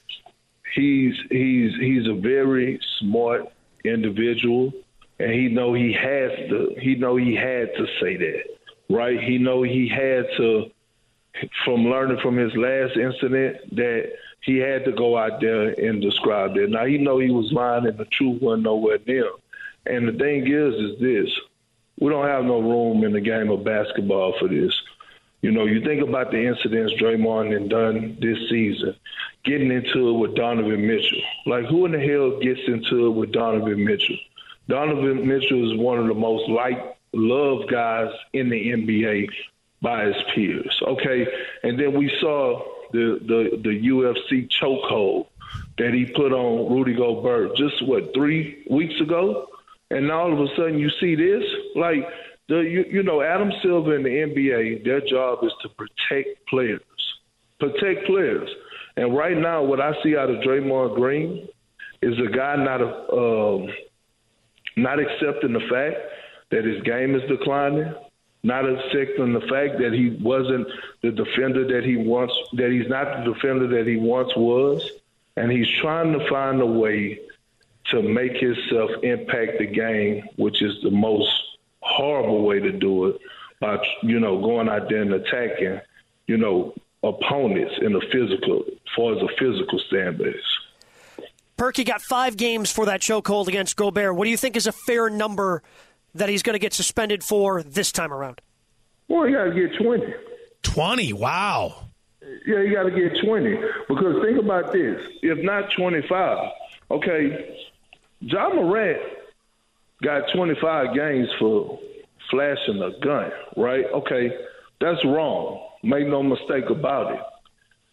[0.75, 3.43] he's he's he's a very smart
[3.85, 4.71] individual,
[5.19, 6.75] and he know he has to.
[6.79, 8.43] He know he had to say that,
[8.89, 9.19] right?
[9.19, 10.65] He know he had to,
[11.65, 16.57] from learning from his last incident, that he had to go out there and describe
[16.57, 16.69] it.
[16.69, 19.29] Now he know he was lying, and the truth wasn't nowhere near.
[19.85, 21.29] And the thing is, is this:
[21.99, 24.73] we don't have no room in the game of basketball for this.
[25.43, 28.95] You know, you think about the incidents Draymond and done this season,
[29.43, 31.21] getting into it with Donovan Mitchell.
[31.45, 34.17] Like, who in the hell gets into it with Donovan Mitchell?
[34.69, 39.27] Donovan Mitchell is one of the most liked, loved guys in the NBA
[39.81, 40.81] by his peers.
[40.87, 41.27] Okay,
[41.63, 45.27] and then we saw the the the UFC chokehold
[45.77, 49.47] that he put on Rudy Gobert just what three weeks ago,
[49.91, 51.43] and all of a sudden you see this
[51.75, 52.07] like
[52.49, 56.81] the you, you know Adam Silver and the NBA, their job is to protect players,
[57.59, 58.49] protect players.
[58.95, 61.47] And right now, what I see out of Draymond Green
[62.01, 63.69] is a guy not a, um,
[64.75, 65.97] not accepting the fact
[66.51, 67.93] that his game is declining,
[68.43, 70.67] not accepting the fact that he wasn't
[71.01, 74.87] the defender that he once that he's not the defender that he once was,
[75.37, 77.19] and he's trying to find a way
[77.85, 81.52] to make himself impact the game, which is the most
[81.83, 83.19] horrible way to do it
[83.59, 85.79] by you know going out there and attacking
[86.27, 90.35] you know opponents in the physical, as far as a physical stand base.
[91.57, 94.15] Perky got five games for that chokehold against Gobert.
[94.15, 95.61] What do you think is a fair number
[96.15, 98.41] that he's going to get suspended for this time around?
[99.07, 100.13] Well, you got to get twenty.
[100.63, 101.13] 20.
[101.13, 101.89] Wow.
[102.47, 103.57] Yeah, you got to get 20.
[103.87, 105.01] Because think about this.
[105.21, 106.51] If not 25,
[106.89, 107.67] okay,
[108.23, 108.99] John Morant
[110.03, 111.79] got 25 games for
[112.29, 113.85] flashing a gun, right?
[113.93, 114.31] Okay,
[114.79, 115.69] that's wrong.
[115.83, 117.19] Make no mistake about it.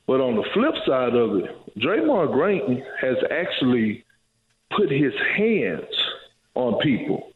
[0.07, 4.05] But on the flip side of it, Draymond Green has actually
[4.77, 5.85] put his hands
[6.55, 7.33] on people.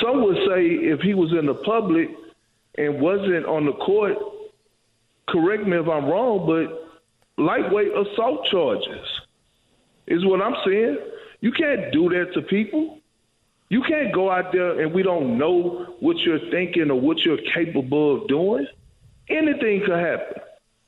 [0.00, 2.08] Some would say if he was in the public
[2.76, 4.14] and wasn't on the court,
[5.28, 9.06] correct me if I'm wrong, but lightweight assault charges
[10.06, 10.98] is what I'm saying.
[11.40, 12.95] You can't do that to people.
[13.68, 17.38] You can't go out there and we don't know what you're thinking or what you're
[17.54, 18.66] capable of doing.
[19.28, 20.40] Anything could happen.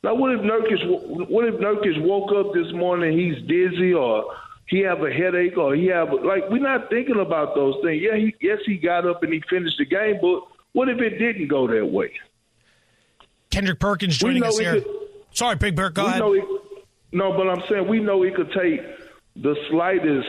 [0.05, 1.29] Now, what if Nurkic?
[1.29, 3.19] What if Nurkic woke up this morning?
[3.19, 4.33] He's dizzy, or
[4.67, 8.01] he have a headache, or he have like we're not thinking about those things.
[8.01, 11.19] Yeah, he, yes, he got up and he finished the game, but what if it
[11.19, 12.12] didn't go that way?
[13.51, 14.75] Kendrick Perkins joining us here.
[14.81, 14.87] could-
[15.33, 16.23] Sorry, Big Bird, go ahead.
[16.23, 16.45] it,
[17.12, 18.81] no, but I'm saying we know it could take
[19.37, 20.29] the slightest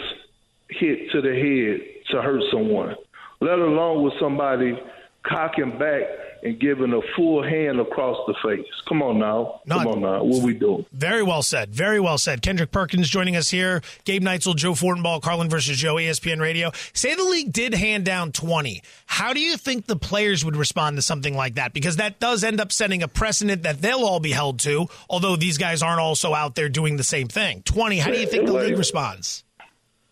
[0.70, 2.96] hit to the head to hurt someone,
[3.42, 4.78] let alone with somebody
[5.24, 6.04] cocking back
[6.44, 8.66] and giving a full hand across the face.
[8.88, 9.62] Come on now.
[9.68, 10.24] Come on now.
[10.24, 10.86] What we doing?
[10.92, 11.74] Very well said.
[11.74, 12.42] Very well said.
[12.42, 13.82] Kendrick Perkins joining us here.
[14.06, 16.72] Gabe Neitzel, Joe Fortenbaugh, Carlin versus Joe, ESPN Radio.
[16.94, 18.82] Say the league did hand down 20.
[19.06, 21.74] How do you think the players would respond to something like that?
[21.74, 25.36] Because that does end up setting a precedent that they'll all be held to, although
[25.36, 27.62] these guys aren't also out there doing the same thing.
[27.64, 29.44] 20, how do you think the league responds?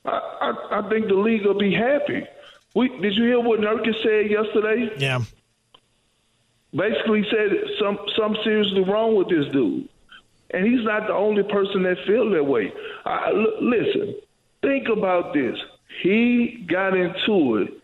[0.08, 2.26] I, I, I think the league will be happy.
[2.74, 4.92] We, did you hear what Nurkic said yesterday?
[4.98, 5.20] Yeah.
[6.74, 9.88] Basically said some some seriously wrong with this dude,
[10.52, 12.72] and he's not the only person that feel that way.
[13.06, 14.16] I, l- listen,
[14.62, 15.58] think about this.
[16.04, 17.82] He got into it,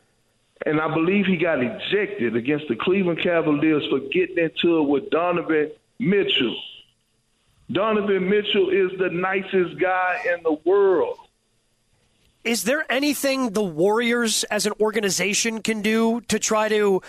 [0.65, 5.09] and I believe he got ejected against the Cleveland Cavaliers for getting into it with
[5.09, 6.55] Donovan Mitchell.
[7.71, 11.17] Donovan Mitchell is the nicest guy in the world.
[12.43, 17.01] Is there anything the Warriors as an organization can do to try to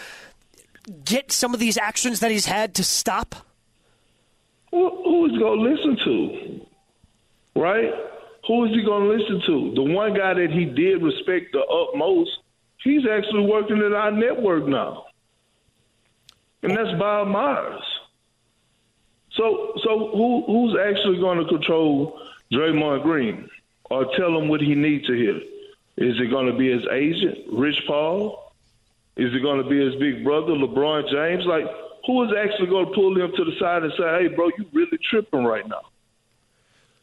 [1.05, 3.35] get some of these actions that he's had to stop?
[4.70, 6.66] Who, who is going to listen to?
[7.61, 7.92] Right?
[8.47, 9.75] Who is he going to listen to?
[9.75, 12.31] The one guy that he did respect the utmost,
[12.83, 15.07] he's actually working in our network now.
[16.62, 17.83] And that's Bob Myers.
[19.33, 22.20] So, so who, who's actually going to control
[22.53, 23.49] Draymond Green
[23.90, 25.37] or tell him what he needs to hear?
[25.97, 28.53] Is it going to be his agent, Rich Paul?
[29.16, 31.47] Is it going to be his big brother, LeBron James?
[31.47, 31.66] Like,
[32.07, 34.66] who is actually going to pull him to the side and say, "Hey, bro, you
[34.73, 35.83] really tripping right now?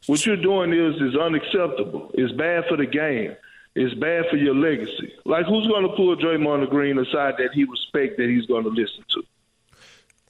[0.08, 2.12] What you're doing is is unacceptable.
[2.14, 3.36] It's bad for the game.
[3.76, 7.64] It's bad for your legacy." Like, who's going to pull Draymond Green aside that he
[7.64, 9.24] respect that he's going to listen to?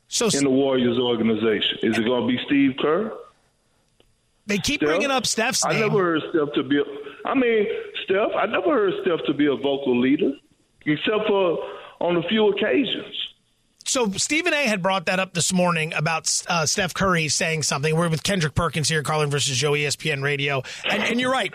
[0.08, 3.12] So in the Warriors organization, is it going to be Steve Kerr?
[4.48, 4.90] They keep Steph?
[4.90, 5.78] bringing up Steph's name.
[5.78, 6.78] I never heard Steph to be.
[6.78, 6.84] A,
[7.26, 7.68] I mean,
[8.04, 8.32] Steph.
[8.36, 10.32] I never heard Steph to be a vocal leader,
[10.86, 11.60] except for
[12.00, 13.16] on a few occasions.
[13.86, 14.68] So Stephen A.
[14.68, 17.96] had brought that up this morning about uh, Steph Curry saying something.
[17.96, 21.54] We're with Kendrick Perkins here, Carlin versus Joe, ESPN Radio, and, and you're right.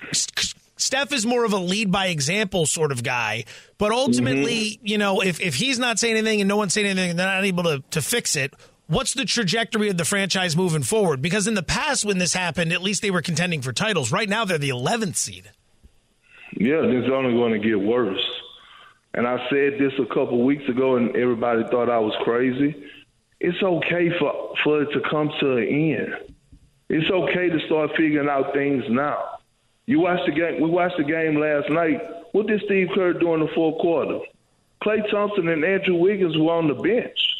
[0.76, 3.44] Steph is more of a lead by example sort of guy,
[3.78, 7.16] but ultimately, you know, if, if he's not saying anything and no one's saying anything,
[7.16, 8.52] they're not able to, to fix it.
[8.88, 11.20] What's the trajectory of the franchise moving forward?
[11.20, 14.12] Because in the past, when this happened, at least they were contending for titles.
[14.12, 15.50] Right now, they're the 11th seed.
[16.52, 18.24] Yeah, it's only going to get worse.
[19.12, 22.76] And I said this a couple weeks ago, and everybody thought I was crazy.
[23.40, 26.14] It's okay for for it to come to an end.
[26.88, 29.40] It's okay to start figuring out things now.
[29.86, 30.62] You watched the game.
[30.62, 32.00] We watched the game last night.
[32.32, 34.20] What did Steve Kerr do in the fourth quarter?
[34.82, 37.35] Klay Thompson and Andrew Wiggins were on the bench.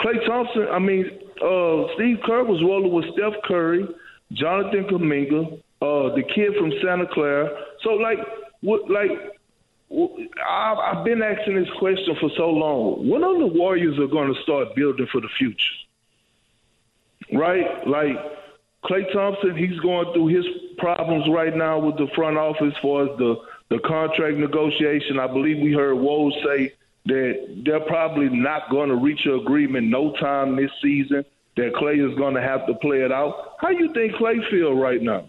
[0.00, 1.06] Klay Thompson, I mean,
[1.42, 3.86] uh, Steve Kerr was rolling with Steph Curry,
[4.32, 7.48] Jonathan Kuminga, uh, the kid from Santa Clara.
[7.82, 8.18] So, like,
[8.60, 9.10] what, like,
[9.90, 13.08] I've, I've been asking this question for so long.
[13.08, 15.56] When are the Warriors are going to start building for the future?
[17.32, 17.86] Right?
[17.86, 18.16] Like
[18.84, 20.44] Klay Thompson, he's going through his
[20.78, 23.36] problems right now with the front office as far as the,
[23.70, 25.18] the contract negotiation.
[25.18, 26.72] I believe we heard Woj say
[27.08, 31.24] that they're probably not going to reach an agreement no time this season,
[31.56, 33.56] that Klay is going to have to play it out.
[33.58, 35.28] How do you think Klay feel right now?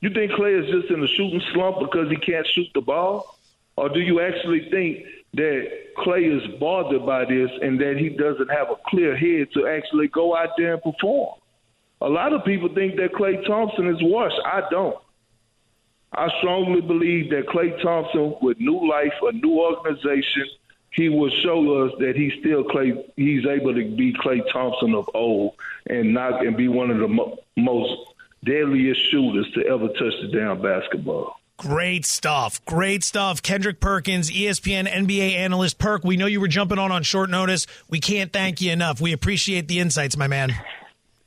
[0.00, 3.38] You think Klay is just in a shooting slump because he can't shoot the ball?
[3.76, 8.48] Or do you actually think that Klay is bothered by this and that he doesn't
[8.50, 11.38] have a clear head to actually go out there and perform?
[12.00, 14.40] A lot of people think that Klay Thompson is washed.
[14.44, 14.96] I don't.
[16.12, 20.46] I strongly believe that Klay Thompson, with new life, a new organization,
[20.90, 23.04] he will show us that he's still Klay.
[23.16, 25.54] He's able to be Klay Thompson of old
[25.88, 27.92] and not and be one of the mo- most
[28.44, 31.38] deadliest shooters to ever touch the damn basketball.
[31.58, 32.64] Great stuff.
[32.66, 33.42] Great stuff.
[33.42, 35.78] Kendrick Perkins, ESPN NBA analyst.
[35.78, 37.66] Perk, we know you were jumping on on short notice.
[37.90, 39.00] We can't thank you enough.
[39.00, 40.54] We appreciate the insights, my man.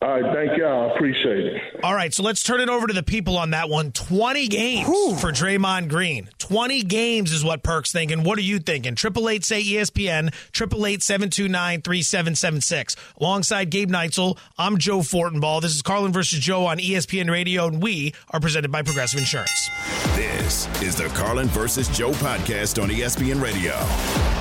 [0.01, 0.89] All right, thank y'all.
[0.89, 1.60] I appreciate it.
[1.83, 3.91] All right, so let's turn it over to the people on that one.
[3.91, 4.87] 20 games
[5.19, 6.29] for Draymond Green.
[6.37, 8.23] 20 games is what Perk's thinking.
[8.23, 8.93] What are you thinking?
[8.93, 12.95] 888 say ESPN, 888 729 3776.
[13.19, 15.61] Alongside Gabe Neitzel, I'm Joe Fortenbaugh.
[15.61, 19.71] This is Carlin versus Joe on ESPN Radio, and we are presented by Progressive Insurance.
[20.15, 24.40] This is the Carlin versus Joe podcast on ESPN Radio.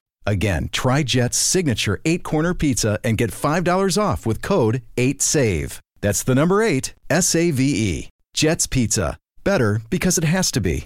[0.25, 5.79] Again, try Jet's signature eight corner pizza and get $5 off with code 8SAVE.
[5.99, 8.09] That's the number eight, S A V E.
[8.33, 9.17] Jet's Pizza.
[9.43, 10.85] Better because it has to be.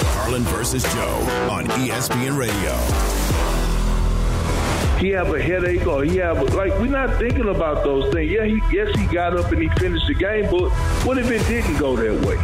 [0.00, 2.74] Carlin versus Joe on ESPN Radio.
[4.98, 8.30] he have a headache or he have a, like we're not thinking about those things.
[8.30, 10.70] Yeah, he, yes, he got up and he finished the game, but
[11.06, 12.36] what if it didn't go that way?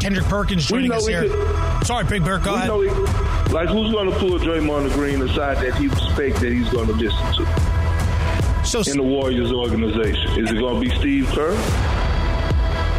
[0.00, 1.28] Kendrick Perkins joining us here.
[1.28, 2.70] could- Sorry, Big Bird, go ahead.
[2.70, 6.86] he- like who's going to pull Draymond Green aside that he respect that he's going
[6.86, 8.64] to listen to?
[8.64, 11.54] So in the Warriors organization, is it going to be Steve Kerr?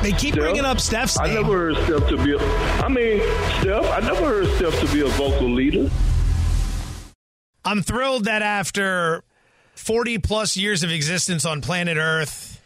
[0.01, 2.33] They keep bringing up Steph's I never heard Steph to be.
[2.33, 2.39] A,
[2.83, 3.19] I mean,
[3.61, 3.85] Steph.
[3.91, 5.89] I never heard Steph to be a vocal leader.
[7.63, 9.23] I'm thrilled that after
[9.75, 12.60] 40 plus years of existence on planet Earth,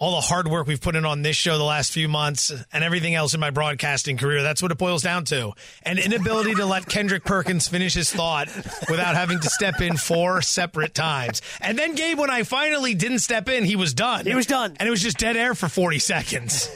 [0.00, 2.82] all the hard work we've put in on this show the last few months and
[2.82, 5.52] everything else in my broadcasting career, that's what it boils down to.
[5.82, 8.48] An inability to let Kendrick Perkins finish his thought
[8.88, 11.42] without having to step in four separate times.
[11.60, 14.24] And then, Gabe, when I finally didn't step in, he was done.
[14.24, 14.74] He was done.
[14.80, 16.70] And it was just dead air for 40 seconds.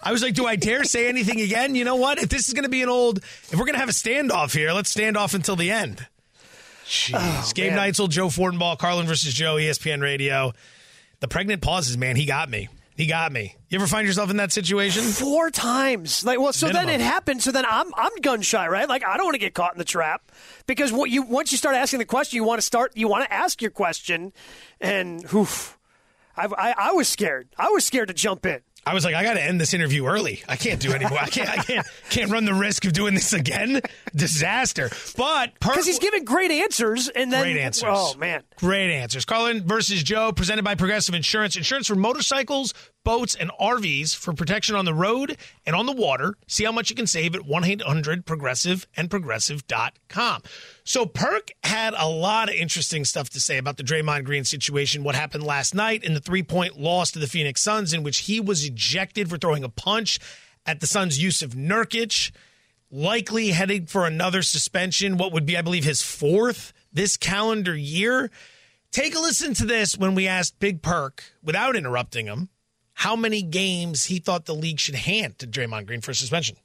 [0.00, 1.74] I was like, do I dare say anything again?
[1.74, 2.18] You know what?
[2.18, 4.54] If this is going to be an old, if we're going to have a standoff
[4.54, 6.06] here, let's stand off until the end.
[6.86, 7.14] Jeez.
[7.14, 7.90] Oh, Gabe man.
[7.90, 10.52] Neitzel, Joe Fortenbaugh, Carlin versus Joe, ESPN Radio.
[11.22, 12.16] The pregnant pauses, man.
[12.16, 12.68] He got me.
[12.96, 13.54] He got me.
[13.68, 15.04] You ever find yourself in that situation?
[15.04, 16.24] Four times.
[16.24, 17.44] Like, well, so then it happened.
[17.44, 18.88] So then I'm I'm gun shy, right?
[18.88, 20.32] Like, I don't want to get caught in the trap
[20.66, 23.24] because what you once you start asking the question, you want to start, you want
[23.24, 24.32] to ask your question,
[24.80, 25.78] and oof,
[26.36, 27.50] I, I I was scared.
[27.56, 28.60] I was scared to jump in.
[28.84, 30.42] I was like, I got to end this interview early.
[30.48, 31.18] I can't do anymore.
[31.20, 31.48] I can't.
[31.48, 31.86] I can't.
[32.10, 33.80] Can't run the risk of doing this again.
[34.14, 34.90] Disaster.
[35.16, 37.84] But Because he's giving great answers, and then Great answers.
[37.92, 39.24] Oh man, Great answers.
[39.24, 41.56] Carlin versus Joe, presented by Progressive Insurance.
[41.56, 42.74] Insurance for motorcycles,
[43.04, 45.36] boats, and RVs for protection on the road
[45.66, 46.34] and on the water.
[46.46, 50.42] See how much you can save at 1 800 Progressive and Progressive.com.
[50.84, 55.04] So, Perk had a lot of interesting stuff to say about the Draymond Green situation,
[55.04, 58.18] what happened last night in the three point loss to the Phoenix Suns, in which
[58.18, 60.18] he was ejected for throwing a punch
[60.66, 62.30] at the Suns' Jusuf Nurkic
[62.92, 68.30] likely heading for another suspension, what would be, I believe, his fourth this calendar year.
[68.92, 72.50] Take a listen to this when we asked Big Perk, without interrupting him,
[73.02, 76.56] how many games he thought the league should hand to Draymond Green for suspension.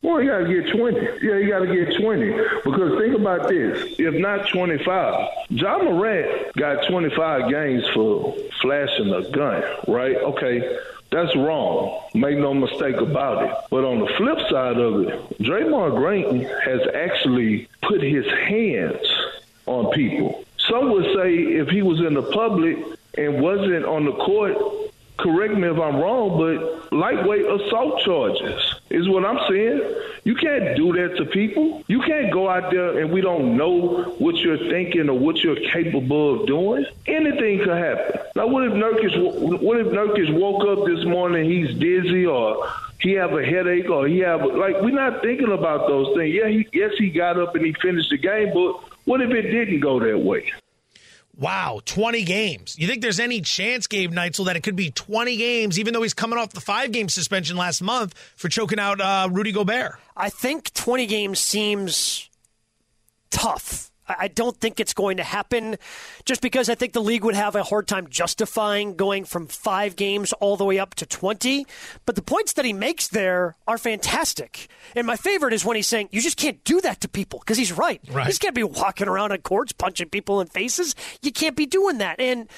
[0.00, 1.00] Well, you got to get 20.
[1.20, 2.30] Yeah, you got to get 20.
[2.64, 3.96] Because think about this.
[3.98, 10.14] If not 25, Ja Morant got 25 games for flashing a gun, right?
[10.18, 10.78] Okay,
[11.10, 12.00] that's wrong.
[12.14, 13.50] Make no mistake about it.
[13.68, 19.04] But on the flip side of it, Draymond Green has actually put his hands
[19.66, 20.44] on people.
[20.70, 22.78] Some would say if he was in the public
[23.18, 24.56] and wasn't on the court,
[25.18, 29.80] correct me if I'm wrong, but lightweight assault charges is what I'm saying.
[30.24, 31.82] You can't do that to people.
[31.88, 35.60] You can't go out there and we don't know what you're thinking or what you're
[35.72, 36.86] capable of doing.
[37.06, 38.20] Anything could happen.
[38.36, 39.60] Now, what if Nurkic?
[39.62, 41.50] What if Nurkic woke up this morning?
[41.50, 42.68] He's dizzy or
[43.00, 46.34] he have a headache or he have like we're not thinking about those things.
[46.34, 49.50] Yeah, he, yes, he got up and he finished the game, but what if it
[49.50, 50.52] didn't go that way?
[51.36, 52.78] Wow, 20 games.
[52.78, 56.02] You think there's any chance, Gabe Neitzel, that it could be 20 games, even though
[56.02, 59.98] he's coming off the five game suspension last month for choking out uh, Rudy Gobert?
[60.16, 62.28] I think 20 games seems
[63.30, 63.91] tough.
[64.18, 65.76] I don't think it's going to happen
[66.24, 69.96] just because I think the league would have a hard time justifying going from five
[69.96, 71.66] games all the way up to 20.
[72.06, 74.68] But the points that he makes there are fantastic.
[74.94, 77.58] And my favorite is when he's saying, you just can't do that to people because
[77.58, 78.00] he's right.
[78.10, 78.24] Right.
[78.24, 80.94] You just can't be walking around on courts punching people in faces.
[81.22, 82.20] You can't be doing that.
[82.20, 82.48] And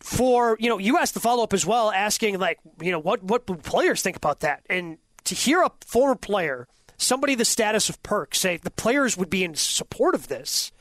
[0.00, 3.24] for you know you asked the follow up as well asking like you know what
[3.24, 8.02] what players think about that and to hear a former player somebody the status of
[8.02, 10.72] perk say the players would be in support of this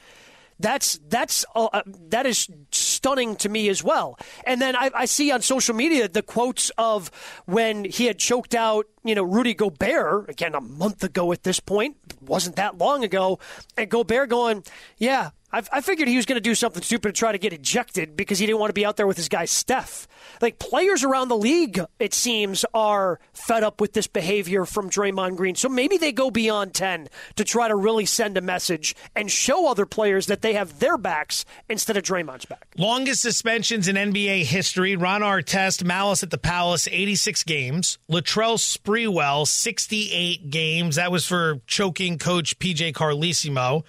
[0.60, 4.18] that's that's uh, uh, that is stunning to me as well.
[4.46, 7.12] And then I, I see on social media the quotes of
[7.46, 11.32] when he had choked out, you know, Rudy Gobert again a month ago.
[11.34, 13.40] At this point, wasn't that long ago,
[13.78, 14.64] and Gobert going,
[14.98, 17.54] "Yeah, I, I figured he was going to do something stupid to try to get
[17.54, 20.08] ejected because he didn't want to be out there with his guy Steph."
[20.42, 25.38] Like players around the league, it seems, are fed up with this behavior from Draymond
[25.38, 25.56] Green.
[25.56, 29.68] So maybe they go beyond ten to try to really send a message and show
[29.70, 32.68] other players that they have their backs instead of Draymond's back.
[32.78, 34.96] Longest suspensions in NBA history.
[34.96, 37.98] Ron Artest, Malice at the Palace, 86 games.
[38.10, 40.96] Latrell Sprewell, 68 games.
[40.96, 43.84] That was for choking coach PJ Carlesimo.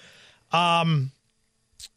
[0.51, 1.11] Um,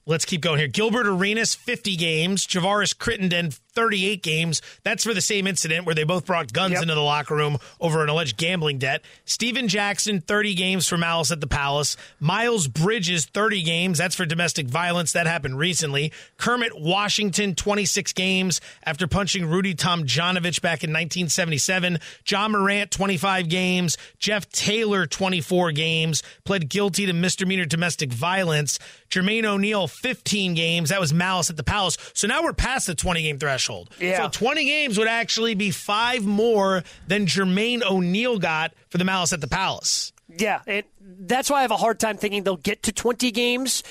[0.07, 0.69] let's keep going here.
[0.69, 2.47] Gilbert Arenas, 50 games.
[2.47, 4.63] Javaris Crittenton, 38 games.
[4.83, 6.83] That's for the same incident where they both brought guns yep.
[6.83, 9.03] into the locker room over an alleged gambling debt.
[9.25, 11.97] Stephen Jackson, 30 games for malice at the Palace.
[12.19, 13.99] Miles Bridges, 30 games.
[13.99, 15.13] That's for domestic violence.
[15.13, 16.13] That happened recently.
[16.37, 21.99] Kermit Washington, 26 games after punching Rudy Tomjanovich back in 1977.
[22.27, 23.97] Ja Morant, 25 games.
[24.19, 26.23] Jeff Taylor, 24 games.
[26.45, 28.79] Pled guilty to misdemeanor domestic violence.
[29.11, 30.91] Jermaine O'Neal, 15 games.
[30.91, 31.97] That was malice at the Palace.
[32.15, 33.60] So now we're past the 20 game threshold.
[33.99, 34.25] Yeah.
[34.25, 39.33] So 20 games would actually be five more than Jermaine O'Neal got for the malice
[39.33, 40.13] at the Palace.
[40.29, 43.83] Yeah, it, that's why I have a hard time thinking they'll get to 20 games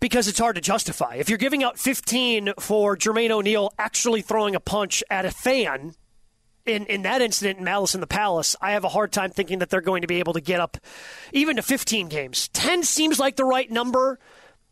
[0.00, 1.16] because it's hard to justify.
[1.16, 5.94] If you're giving out 15 for Jermaine O'Neal actually throwing a punch at a fan,
[6.66, 9.58] in, in that incident in Malice in the Palace, I have a hard time thinking
[9.58, 10.76] that they're going to be able to get up
[11.32, 12.48] even to 15 games.
[12.48, 14.18] 10 seems like the right number,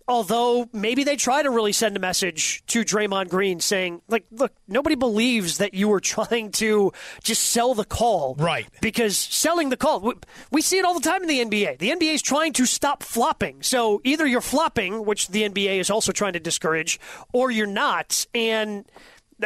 [0.09, 4.53] although maybe they try to really send a message to Draymond Green saying, like, look,
[4.67, 6.93] nobody believes that you were trying to
[7.23, 8.35] just sell the call.
[8.37, 8.67] Right.
[8.81, 10.15] Because selling the call,
[10.51, 11.79] we see it all the time in the NBA.
[11.79, 13.63] The NBA is trying to stop flopping.
[13.63, 16.99] So either you're flopping, which the NBA is also trying to discourage,
[17.33, 18.27] or you're not.
[18.35, 18.87] And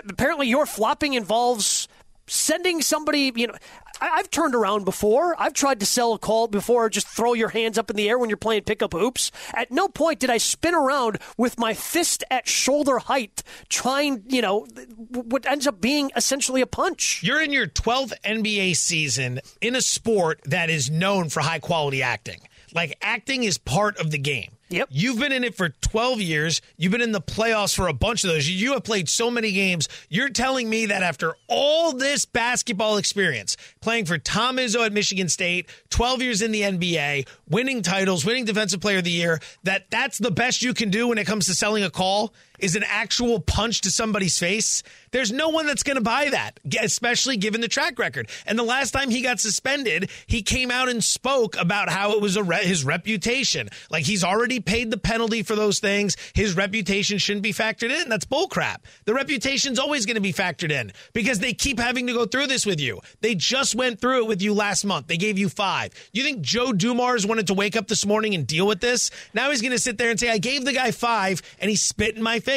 [0.08, 1.88] apparently your flopping involves
[2.26, 3.54] sending somebody, you know,
[4.00, 5.34] I, have turned around before.
[5.38, 8.18] I've tried to sell a call before, just throw your hands up in the air
[8.18, 9.30] when you're playing pickup hoops.
[9.54, 14.42] At no point did I spin around with my fist at shoulder height, trying, you
[14.42, 14.66] know,
[15.10, 17.22] what ends up being essentially a punch.
[17.22, 22.02] You're in your 12th NBA season in a sport that is known for high quality
[22.02, 22.40] acting.
[22.74, 24.52] Like acting is part of the game.
[24.72, 24.88] Yep.
[24.90, 26.62] You've been in it for 12 years.
[26.78, 28.48] You've been in the playoffs for a bunch of those.
[28.48, 29.88] You have played so many games.
[30.08, 35.28] You're telling me that after all this basketball experience, playing for Tom Izzo at Michigan
[35.28, 39.90] State, 12 years in the NBA, winning titles, winning Defensive Player of the Year, that
[39.90, 42.84] that's the best you can do when it comes to selling a call is an
[42.86, 44.82] actual punch to somebody's face.
[45.10, 48.30] There's no one that's going to buy that, especially given the track record.
[48.46, 52.22] And the last time he got suspended, he came out and spoke about how it
[52.22, 53.68] was re- his reputation.
[53.90, 56.16] Like he's already paid the penalty for those things.
[56.34, 58.08] His reputation shouldn't be factored in.
[58.08, 58.76] That's bullcrap.
[59.04, 62.46] The reputation's always going to be factored in because they keep having to go through
[62.46, 63.00] this with you.
[63.20, 65.08] They just went through it with you last month.
[65.08, 65.92] They gave you five.
[66.12, 69.10] You think Joe Dumars wanted to wake up this morning and deal with this?
[69.34, 71.76] Now he's going to sit there and say, I gave the guy five and he
[71.76, 72.51] spit in my face.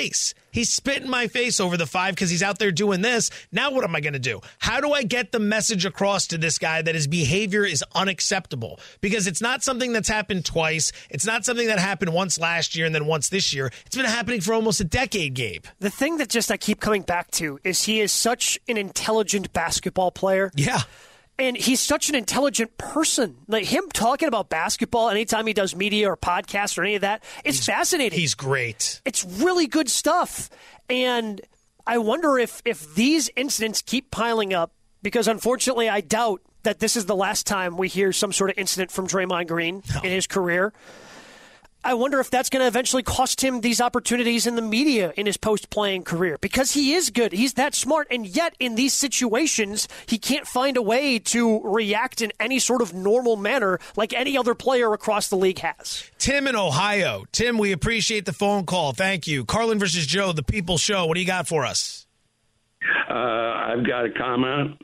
[0.51, 3.29] He's spit in my face over the five because he's out there doing this.
[3.51, 4.41] Now, what am I going to do?
[4.59, 8.79] How do I get the message across to this guy that his behavior is unacceptable?
[9.01, 10.91] Because it's not something that's happened twice.
[11.09, 13.71] It's not something that happened once last year and then once this year.
[13.85, 15.65] It's been happening for almost a decade, Gabe.
[15.79, 19.51] The thing that just I keep coming back to is he is such an intelligent
[19.53, 20.51] basketball player.
[20.55, 20.81] Yeah.
[21.37, 23.35] And he's such an intelligent person.
[23.47, 27.23] Like him talking about basketball anytime he does media or podcast or any of that,
[27.43, 28.17] it's he's, fascinating.
[28.17, 29.01] He's great.
[29.03, 30.49] It's really good stuff.
[30.89, 31.41] And
[31.85, 34.71] I wonder if if these incidents keep piling up,
[35.01, 38.57] because unfortunately I doubt that this is the last time we hear some sort of
[38.57, 40.01] incident from Draymond Green no.
[40.01, 40.73] in his career.
[41.85, 45.27] I wonder if that's going to eventually cost him these opportunities in the media in
[45.27, 47.31] his post playing career because he is good.
[47.31, 48.07] He's that smart.
[48.09, 52.81] And yet, in these situations, he can't find a way to react in any sort
[52.81, 56.09] of normal manner like any other player across the league has.
[56.17, 57.25] Tim in Ohio.
[57.31, 58.93] Tim, we appreciate the phone call.
[58.93, 59.45] Thank you.
[59.45, 61.05] Carlin versus Joe, the People Show.
[61.05, 62.07] What do you got for us?
[63.07, 64.81] Uh, I've got a comment.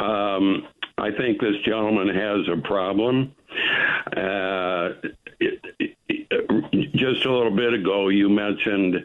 [0.00, 0.66] Um,
[0.98, 3.32] I think this gentleman has a problem.
[4.16, 4.88] Uh,
[5.38, 5.96] it, it,
[7.02, 8.96] just a little bit ago, you mentioned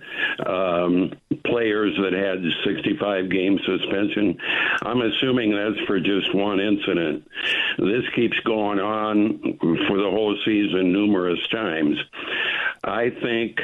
[0.45, 1.11] um,
[1.45, 4.37] players that had 65 game suspension.
[4.83, 7.27] I'm assuming that's for just one incident.
[7.79, 11.97] This keeps going on for the whole season numerous times.
[12.83, 13.59] I think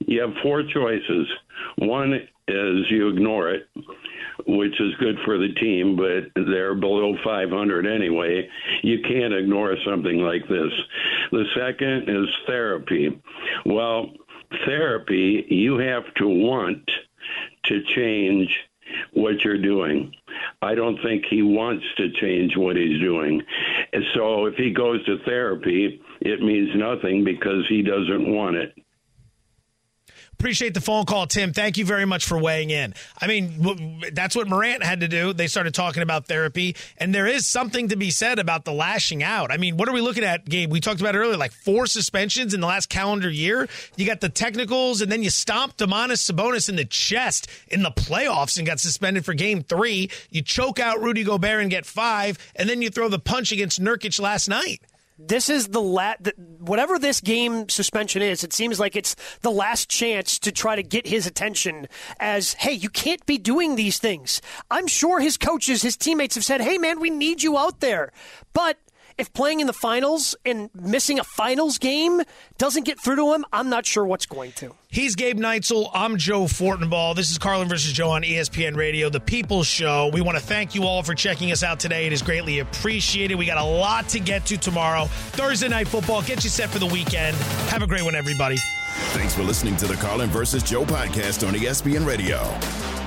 [0.00, 1.28] you have four choices.
[1.76, 3.68] One is you ignore it
[4.46, 8.48] which is good for the team, but they're below 500 anyway.
[8.82, 10.72] You can't ignore something like this.
[11.30, 13.20] The second is therapy.
[13.64, 14.10] Well,
[14.66, 16.90] therapy, you have to want
[17.64, 18.58] to change
[19.12, 20.12] what you're doing.
[20.60, 23.42] I don't think he wants to change what he's doing.
[24.14, 28.74] So if he goes to therapy, it means nothing because he doesn't want it.
[30.34, 31.52] Appreciate the phone call, Tim.
[31.52, 32.94] Thank you very much for weighing in.
[33.20, 35.32] I mean, that's what Morant had to do.
[35.32, 39.22] They started talking about therapy, and there is something to be said about the lashing
[39.22, 39.52] out.
[39.52, 40.72] I mean, what are we looking at, Gabe?
[40.72, 43.68] We talked about earlier, like four suspensions in the last calendar year.
[43.96, 47.92] You got the technicals, and then you stomped Domantas Sabonis in the chest in the
[47.92, 50.10] playoffs and got suspended for game three.
[50.30, 53.80] You choke out Rudy Gobert and get five, and then you throw the punch against
[53.80, 54.82] Nurkic last night.
[55.18, 58.42] This is the la- the, whatever this game suspension is.
[58.42, 61.86] It seems like it's the last chance to try to get his attention.
[62.18, 64.40] As hey, you can't be doing these things.
[64.70, 68.12] I'm sure his coaches, his teammates have said, "Hey, man, we need you out there,"
[68.52, 68.78] but
[69.18, 72.22] if playing in the finals and missing a finals game
[72.58, 74.74] doesn't get through to him, I'm not sure what's going to.
[74.88, 75.90] He's Gabe Neitzel.
[75.94, 77.16] I'm Joe Fortenbaugh.
[77.16, 80.10] This is Carlin versus Joe on ESPN Radio, the People's Show.
[80.12, 82.06] We want to thank you all for checking us out today.
[82.06, 83.36] It is greatly appreciated.
[83.36, 85.06] We got a lot to get to tomorrow.
[85.06, 86.22] Thursday night football.
[86.22, 87.36] Get you set for the weekend.
[87.68, 88.58] Have a great one, everybody.
[89.12, 92.40] Thanks for listening to the Carlin versus Joe podcast on ESPN Radio.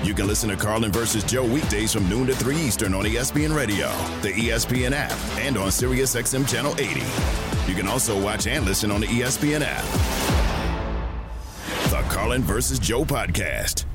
[0.04, 3.56] You can listen to Carlin versus Joe weekdays from noon to 3 Eastern on ESPN
[3.56, 3.88] Radio,
[4.22, 7.02] the ESPN app, and on SiriusXM Channel 80.
[7.70, 9.84] You can also watch and listen on the ESPN app.
[11.90, 13.86] The Carlin versus Joe podcast.